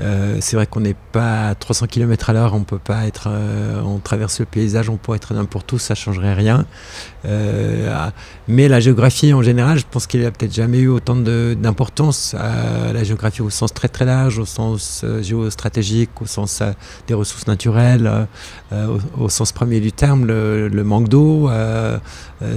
euh, 0.00 0.36
c'est 0.40 0.56
vrai 0.56 0.66
qu'on 0.66 0.80
n'est 0.80 0.96
pas 1.12 1.48
à 1.48 1.54
300 1.54 1.86
km 1.86 2.30
à 2.30 2.32
l'heure, 2.32 2.54
on 2.54 2.64
peut 2.64 2.78
pas 2.78 3.06
être, 3.06 3.28
on 3.84 3.98
traverse 3.98 4.40
le 4.40 4.46
paysage, 4.46 4.90
on 4.90 4.96
pourrait 4.96 5.16
être 5.16 5.34
n'importe 5.34 5.72
où, 5.72 5.78
ça 5.78 5.94
changerait 5.94 6.34
rien. 6.34 6.66
Euh, 7.24 8.08
mais 8.46 8.68
la 8.68 8.80
géographie 8.80 9.32
en 9.32 9.42
général, 9.42 9.78
je 9.78 9.84
pense 9.90 10.06
qu'il 10.06 10.20
n'y 10.20 10.26
a 10.26 10.30
peut-être 10.30 10.54
jamais 10.54 10.78
eu 10.78 10.88
autant 10.88 11.16
d'importance 11.16 12.34
à 12.34 12.92
la 12.92 13.04
géographie 13.04 13.42
au 13.42 13.50
sens 13.50 13.72
très 13.72 13.88
très 13.88 14.04
large, 14.04 14.38
au 14.38 14.44
sens 14.44 15.04
géostratégique, 15.22 16.10
au 16.20 16.26
sens 16.26 16.62
des 17.06 17.14
ressources 17.14 17.46
naturelles, 17.46 18.26
au, 18.72 19.24
au, 19.24 19.28
sens 19.28 19.52
premier 19.52 19.80
du 19.80 19.92
terme, 19.92 20.26
le, 20.26 20.82
manque 20.84 21.08
d'eau, 21.08 21.48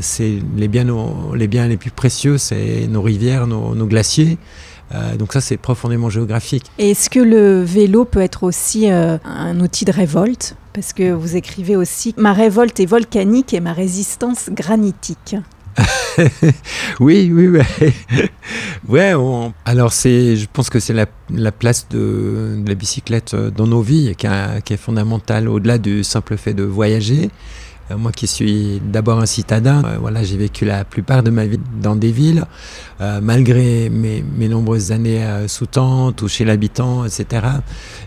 c'est 0.02 0.40
les 0.56 0.68
biens, 0.68 0.86
les 1.36 1.48
biens 1.48 1.68
les 1.68 1.78
plus 1.78 1.92
précieux, 1.92 2.38
c'est 2.38 2.88
nos 2.88 3.02
rivières, 3.02 3.48
nos, 3.48 3.86
glaciers. 3.86 4.38
Euh, 4.94 5.16
donc 5.18 5.34
ça, 5.34 5.42
c'est 5.42 5.58
profondément 5.58 6.10
géographique. 6.10 6.66
Est-ce 6.78 7.10
que 7.10 7.20
le 7.20 7.62
vélo 7.62 8.06
peut 8.06 8.22
être 8.22 8.44
aussi 8.44 8.92
euh, 8.92 9.18
un 9.24 9.60
outil 9.60 9.86
de 9.86 9.92
révolte? 9.92 10.56
Parce 10.74 10.94
que 10.94 11.12
vous 11.12 11.36
écrivez 11.36 11.76
aussi 11.76 12.16
Ma 12.18 12.34
révolte 12.34 12.80
est 12.80 12.86
volcanique 12.86 13.54
et 13.54 13.60
ma 13.60 13.74
résistance 13.74 14.50
granitique. 14.52 15.36
oui, 17.00 17.32
oui, 17.34 17.48
ouais. 17.48 17.94
ouais 18.88 19.14
alors 19.66 19.92
je 19.92 20.46
pense 20.52 20.70
que 20.70 20.80
c'est 20.80 20.94
la, 20.94 21.06
la, 21.34 21.52
place 21.52 21.88
de, 21.90 22.62
la 22.66 22.76
bicyclette 22.76 23.36
dans 23.36 23.68
nos 23.68 23.82
vies 23.82 24.16
qui 24.16 24.28
est 24.28 24.78
fondamentale 24.78 25.48
au-delà 25.48 25.78
du 25.78 26.04
simple 26.04 26.38
fait 26.38 26.54
de 26.54 26.64
voyager. 26.64 27.30
Euh, 27.92 27.98
moi 27.98 28.12
qui 28.12 28.28
suis 28.28 28.82
d'abord 28.84 29.20
un 29.20 29.26
citadin, 29.26 29.84
euh, 29.84 29.98
voilà, 30.00 30.24
j'ai 30.24 30.38
vécu 30.38 30.66
la 30.66 30.86
plupart 30.86 31.24
de 31.24 31.30
ma 31.30 31.46
vie 31.46 31.60
dans 31.82 31.96
des 31.96 32.12
villes, 32.12 32.46
euh, 33.02 33.20
malgré 33.22 33.90
mes, 33.90 34.24
mes, 34.38 34.48
nombreuses 34.48 34.92
années 34.92 35.26
sous 35.48 35.66
tente 35.66 36.22
ou 36.22 36.28
chez 36.28 36.46
l'habitant, 36.46 37.06
etc. 37.06 37.46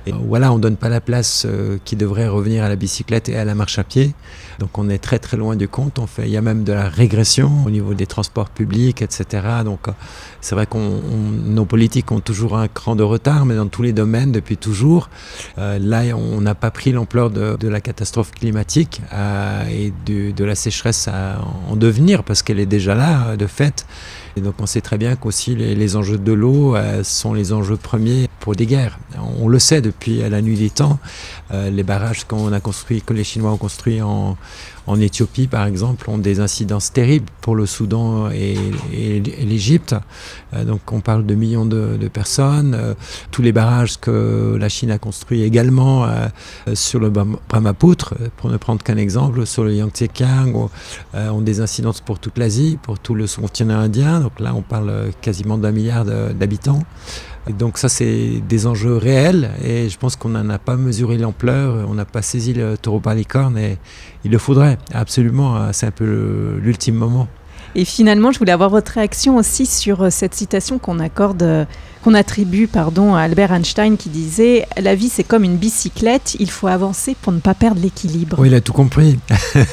Et 0.07 0.13
voilà, 0.13 0.53
on 0.53 0.59
donne 0.59 0.77
pas 0.77 0.89
la 0.89 1.01
place 1.01 1.47
qui 1.85 1.97
devrait 1.97 2.29
revenir 2.29 2.65
à 2.65 2.69
la 2.69 2.77
bicyclette 2.77 3.29
et 3.29 3.37
à 3.37 3.45
la 3.45 3.55
marche 3.55 3.79
à 3.79 3.85
pied. 3.85 4.15
Donc 4.59 4.77
on 4.79 4.89
est 4.89 4.99
très 4.99 5.19
très 5.19 5.37
loin 5.37 5.57
du 5.57 5.69
compte. 5.69 6.01
Il 6.19 6.29
y 6.29 6.37
a 6.37 6.43
même 6.43 6.65
de 6.65 6.73
la 6.73 6.89
régression 6.89 7.51
au 7.65 7.71
niveau 7.71 7.95
des 7.95 8.07
transports 8.07 8.51
publics, 8.51 9.03
etc. 9.03 9.47
Donc 9.65 9.87
c'est 10.43 10.57
vrai 10.57 10.67
qu'on 10.67 11.01
nos 11.01 11.65
politiques 11.65 12.11
ont 12.13 12.21
toujours 12.21 12.59
un 12.59 12.69
cran 12.69 12.97
de 12.97 13.05
retard, 13.05 13.47
mais 13.47 13.55
dans 13.55 13.69
tous 13.69 13.83
les 13.83 13.93
domaines 13.93 14.33
depuis 14.33 14.57
toujours. 14.57 15.09
Euh, 15.57 15.79
là, 15.79 16.03
on 16.17 16.41
n'a 16.41 16.55
pas 16.55 16.71
pris 16.71 16.93
l'ampleur 16.93 17.31
de, 17.31 17.57
de, 17.57 17.69
la 17.69 17.81
catastrophe 17.81 18.33
climatique 18.33 19.01
euh, 19.13 19.65
et 19.71 19.93
de, 20.05 20.33
de, 20.33 20.45
la 20.45 20.57
sécheresse 20.57 21.07
à 21.09 21.41
en 21.69 21.77
devenir 21.77 22.25
parce 22.25 22.43
qu'elle 22.43 22.59
est 22.59 22.67
déjà 22.67 22.95
là 22.95 23.37
de 23.37 23.47
fait. 23.47 23.87
Et 24.37 24.41
donc 24.41 24.55
on 24.59 24.67
sait 24.67 24.81
très 24.81 24.99
bien 24.99 25.15
qu'aussi 25.17 25.55
les, 25.55 25.75
les, 25.75 25.97
enjeux 25.97 26.19
de 26.19 26.33
l'eau 26.33 26.75
euh, 26.75 27.05
sont 27.05 27.35
les 27.35 27.53
enjeux 27.53 27.77
premiers 27.77 28.29
pour 28.41 28.57
des 28.57 28.67
guerres. 28.67 28.99
On 29.39 29.49
le 29.49 29.59
sait 29.59 29.81
depuis 29.81 30.19
la 30.29 30.41
nuit 30.41 30.57
des 30.57 30.71
temps. 30.71 30.99
Euh, 31.53 31.71
les 31.71 31.83
barrages 31.83 32.25
qu'on 32.25 32.53
a 32.53 32.61
construits, 32.61 33.03
que 33.03 33.13
les 33.13 33.25
Chinois 33.25 33.53
ont 33.53 33.59
construits 33.59 34.01
en, 34.01 34.37
en 34.87 35.01
Éthiopie, 35.01 35.47
par 35.47 35.67
exemple, 35.67 36.11
ont 36.11 36.19
des 36.19 36.41
incidences 36.41 36.93
terribles 36.93 37.27
pour 37.41 37.55
le 37.55 37.67
Soudan 37.67 38.31
et, 38.31 38.57
l'Égypte. 39.45 39.95
Euh, 40.55 40.65
donc 40.65 40.81
on 40.93 41.01
parle 41.01 41.25
de 41.25 41.35
millions 41.35 41.67
de, 41.67 42.09
personnes. 42.13 42.75
Euh, 42.75 42.95
tous 43.31 43.43
les 43.43 43.53
barrages 43.53 43.99
que 43.99 44.57
la 44.59 44.69
Chine 44.69 44.91
a 44.91 44.99
construits 44.99 45.43
également 45.43 46.05
euh, 46.05 46.29
sur 46.75 47.01
le 47.01 47.11
Brahmapoutre, 47.11 48.15
pour 48.37 48.51
ne 48.51 48.57
prendre 48.57 48.83
qu'un 48.83 48.97
exemple, 48.97 49.47
sur 49.47 49.65
le 49.65 49.75
Yangtze-Kiang, 49.75 50.69
ont 51.15 51.41
des 51.41 51.61
incidences 51.61 52.01
pour 52.01 52.19
toute 52.19 52.39
l'Asie, 52.39 52.79
pour 52.83 52.99
tout 52.99 53.15
le 53.15 53.27
continent 53.27 53.79
indien. 53.79 54.21
Donc 54.21 54.41
là, 54.41 54.53
on 54.55 54.63
parle 54.63 55.11
quasiment 55.21 55.59
d'un 55.59 55.73
milliard 55.73 56.05
d'habitants. 56.05 56.83
Donc 57.51 57.79
ça, 57.79 57.89
c'est 57.89 58.41
des 58.49 58.67
enjeux 58.67 58.97
réels 58.97 59.51
et 59.65 59.89
je 59.89 59.99
pense 59.99 60.17
qu'on 60.17 60.31
n'en 60.31 60.49
a 60.49 60.59
pas 60.59 60.77
mesuré 60.77 61.19
l'ampleur, 61.19 61.87
on 61.89 61.95
n'a 61.95 62.05
pas 62.05 62.23
saisi 62.23 62.55
le 62.55 62.79
taureau 62.79 63.01
par 63.01 63.15
les 63.15 63.25
cornes 63.25 63.59
et 63.59 63.79
il 64.25 64.31
le 64.31 64.39
faudrait 64.39 64.79
absolument, 64.95 65.73
c'est 65.73 65.87
un 65.87 65.91
peu 65.91 66.59
l'ultime 66.63 66.95
moment. 66.95 67.29
Et 67.75 67.85
finalement, 67.85 68.33
je 68.33 68.39
voulais 68.39 68.53
avoir 68.53 68.69
votre 68.69 68.93
réaction 68.93 69.37
aussi 69.37 69.65
sur 69.65 70.03
euh, 70.03 70.11
cette 70.11 70.35
citation 70.35 70.79
qu'on 70.79 70.99
accorde, 70.99 71.43
euh, 71.43 71.65
qu'on 72.03 72.13
attribue 72.13 72.67
pardon, 72.67 73.15
à 73.15 73.23
Albert 73.23 73.53
Einstein 73.53 73.97
qui 73.97 74.11
disait 74.11 74.67
La 74.81 74.95
vie, 74.95 75.09
c'est 75.09 75.25
comme 75.25 75.43
une 75.43 75.57
bicyclette, 75.57 76.37
il 76.39 76.51
faut 76.51 76.67
avancer 76.67 77.17
pour 77.21 77.33
ne 77.33 77.41
pas 77.41 77.55
perdre 77.55 77.81
l'équilibre. 77.81 78.37
Oui, 78.39 78.49
il 78.49 78.55
a 78.55 78.61
tout 78.61 78.75
compris. 78.75 79.19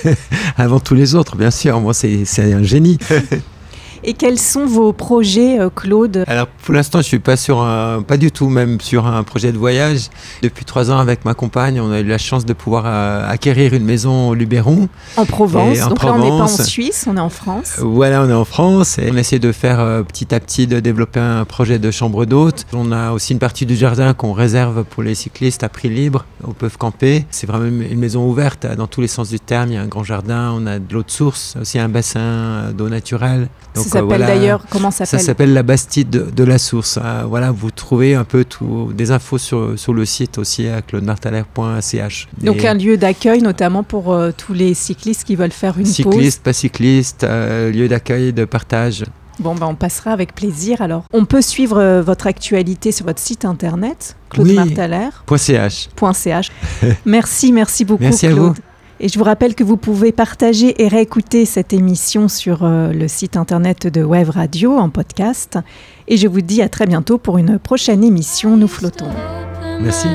Avant 0.57 0.79
tous 0.79 0.95
les 0.95 1.15
autres, 1.15 1.35
bien 1.35 1.51
sûr. 1.51 1.79
Moi, 1.81 1.93
c'est 1.93 2.53
un 2.53 2.63
génie. 2.63 2.97
Et 4.03 4.13
quels 4.13 4.39
sont 4.39 4.65
vos 4.65 4.93
projets, 4.93 5.59
euh, 5.59 5.69
Claude? 5.73 6.23
Alors 6.27 6.47
pour 6.47 6.73
l'instant, 6.73 6.99
je 6.99 7.03
suis 7.07 7.19
pas 7.19 7.35
sur 7.35 7.61
un, 7.61 8.01
pas 8.01 8.17
du 8.17 8.31
tout 8.31 8.49
même 8.49 8.79
sur 8.79 9.05
un 9.07 9.23
projet 9.23 9.51
de 9.51 9.57
voyage. 9.57 10.09
Depuis 10.41 10.65
trois 10.65 10.89
ans, 10.91 10.99
avec 10.99 11.25
ma 11.25 11.33
compagne, 11.33 11.79
on 11.81 11.91
a 11.91 11.99
eu 11.99 12.05
la 12.05 12.17
chance 12.17 12.45
de 12.45 12.53
pouvoir 12.53 12.83
euh, 12.85 13.29
acquérir 13.29 13.73
une 13.73 13.83
maison 13.83 14.29
au 14.29 14.33
Luberon. 14.33 14.87
En 15.17 15.25
Provence. 15.25 15.81
En 15.81 15.89
Donc 15.89 15.97
Provence. 15.99 16.19
là, 16.19 16.25
on 16.25 16.31
n'est 16.31 16.37
pas 16.37 16.61
en 16.61 16.63
Suisse, 16.65 17.05
on 17.09 17.17
est 17.17 17.21
en 17.21 17.29
France. 17.29 17.75
Voilà, 17.79 18.23
on 18.23 18.29
est 18.29 18.33
en 18.33 18.45
France 18.45 18.97
et 18.99 19.09
on 19.11 19.17
essaie 19.17 19.39
de 19.39 19.51
faire 19.51 19.79
euh, 19.79 20.03
petit 20.03 20.33
à 20.33 20.39
petit 20.39 20.67
de 20.67 20.79
développer 20.79 21.19
un 21.19 21.45
projet 21.45 21.79
de 21.79 21.91
chambre 21.91 22.25
d'hôte. 22.25 22.65
On 22.73 22.91
a 22.91 23.11
aussi 23.11 23.33
une 23.33 23.39
partie 23.39 23.65
du 23.65 23.75
jardin 23.75 24.13
qu'on 24.13 24.33
réserve 24.33 24.83
pour 24.85 25.03
les 25.03 25.15
cyclistes 25.15 25.63
à 25.63 25.69
prix 25.69 25.89
libre, 25.89 26.25
où 26.47 26.53
peuvent 26.53 26.77
camper. 26.77 27.25
C'est 27.31 27.47
vraiment 27.47 27.65
une 27.65 27.99
maison 27.99 28.27
ouverte 28.27 28.65
dans 28.77 28.87
tous 28.87 29.01
les 29.01 29.07
sens 29.07 29.29
du 29.29 29.39
terme. 29.39 29.69
Il 29.71 29.73
y 29.75 29.77
a 29.77 29.81
un 29.81 29.87
grand 29.87 30.03
jardin, 30.03 30.53
on 30.55 30.65
a 30.67 30.79
de 30.79 30.93
l'eau 30.93 31.03
de 31.03 31.11
source, 31.11 31.55
aussi 31.61 31.79
un 31.79 31.89
bassin 31.89 32.71
d'eau 32.73 32.89
naturelle. 32.89 33.49
Donc 33.75 33.83
ça 33.85 33.89
s'appelle 33.91 34.07
voilà, 34.07 34.27
d'ailleurs 34.27 34.63
comment 34.69 34.91
ça 34.91 35.05
s'appelle 35.05 35.19
Ça 35.19 35.25
s'appelle 35.25 35.53
la 35.53 35.63
Bastide 35.63 36.09
de, 36.09 36.31
de, 36.31 36.43
la 36.43 36.57
Source. 36.57 36.97
Euh, 37.01 37.23
voilà, 37.27 37.51
vous 37.51 37.71
trouvez 37.71 38.15
un 38.15 38.23
peu 38.23 38.43
tout, 38.43 38.91
des 38.93 39.11
infos 39.11 39.37
sur, 39.37 39.77
sur 39.77 39.93
le 39.93 40.05
site 40.05 40.37
aussi 40.37 40.67
à 40.67 40.81
claudemartaler.ch. 40.81 42.27
Donc 42.41 42.65
un 42.65 42.73
lieu 42.73 42.97
d'accueil 42.97 43.41
notamment 43.41 43.83
pour 43.83 44.13
euh, 44.13 44.31
tous 44.35 44.53
les 44.53 44.73
cyclistes 44.73 45.23
qui 45.23 45.35
veulent 45.35 45.51
faire 45.51 45.77
une 45.77 45.85
cyclistes, 45.85 46.03
pause. 46.03 46.13
Cyclistes, 46.13 46.43
pas 46.43 46.53
cyclistes, 46.53 47.23
euh, 47.23 47.71
lieu 47.71 47.87
d'accueil, 47.87 48.33
de 48.33 48.45
partage. 48.45 49.05
Bon, 49.39 49.55
ben 49.55 49.67
on 49.67 49.75
passera 49.75 50.11
avec 50.11 50.35
plaisir 50.35 50.81
alors. 50.81 51.05
On 51.13 51.23
peut 51.25 51.41
suivre 51.41 51.77
euh, 51.77 52.01
votre 52.01 52.27
actualité 52.27 52.91
sur 52.91 53.05
votre 53.05 53.19
site 53.21 53.45
internet, 53.45 54.17
claudemartaler.ch. 54.29 55.89
Oui. 56.81 56.89
merci, 57.05 57.53
merci 57.53 57.85
beaucoup, 57.85 58.03
merci 58.03 58.27
Claude. 58.27 58.37
À 58.37 58.41
vous. 58.41 58.68
Et 59.01 59.07
je 59.07 59.17
vous 59.17 59.23
rappelle 59.23 59.55
que 59.55 59.63
vous 59.63 59.77
pouvez 59.77 60.11
partager 60.11 60.81
et 60.83 60.87
réécouter 60.87 61.45
cette 61.45 61.71
émission 61.71 62.27
sur 62.27 62.63
euh, 62.63 62.91
le 62.91 63.07
site 63.07 63.37
internet 63.37 63.87
de 63.87 64.03
Web 64.03 64.29
Radio 64.29 64.77
en 64.77 64.89
podcast. 64.89 65.57
Et 66.07 66.17
je 66.17 66.27
vous 66.27 66.41
dis 66.41 66.61
à 66.61 66.69
très 66.69 66.85
bientôt 66.85 67.17
pour 67.17 67.37
une 67.37 67.59
prochaine 67.59 68.03
émission 68.03 68.57
Nous 68.57 68.67
flottons. 68.67 69.11
Merci. 69.79 70.07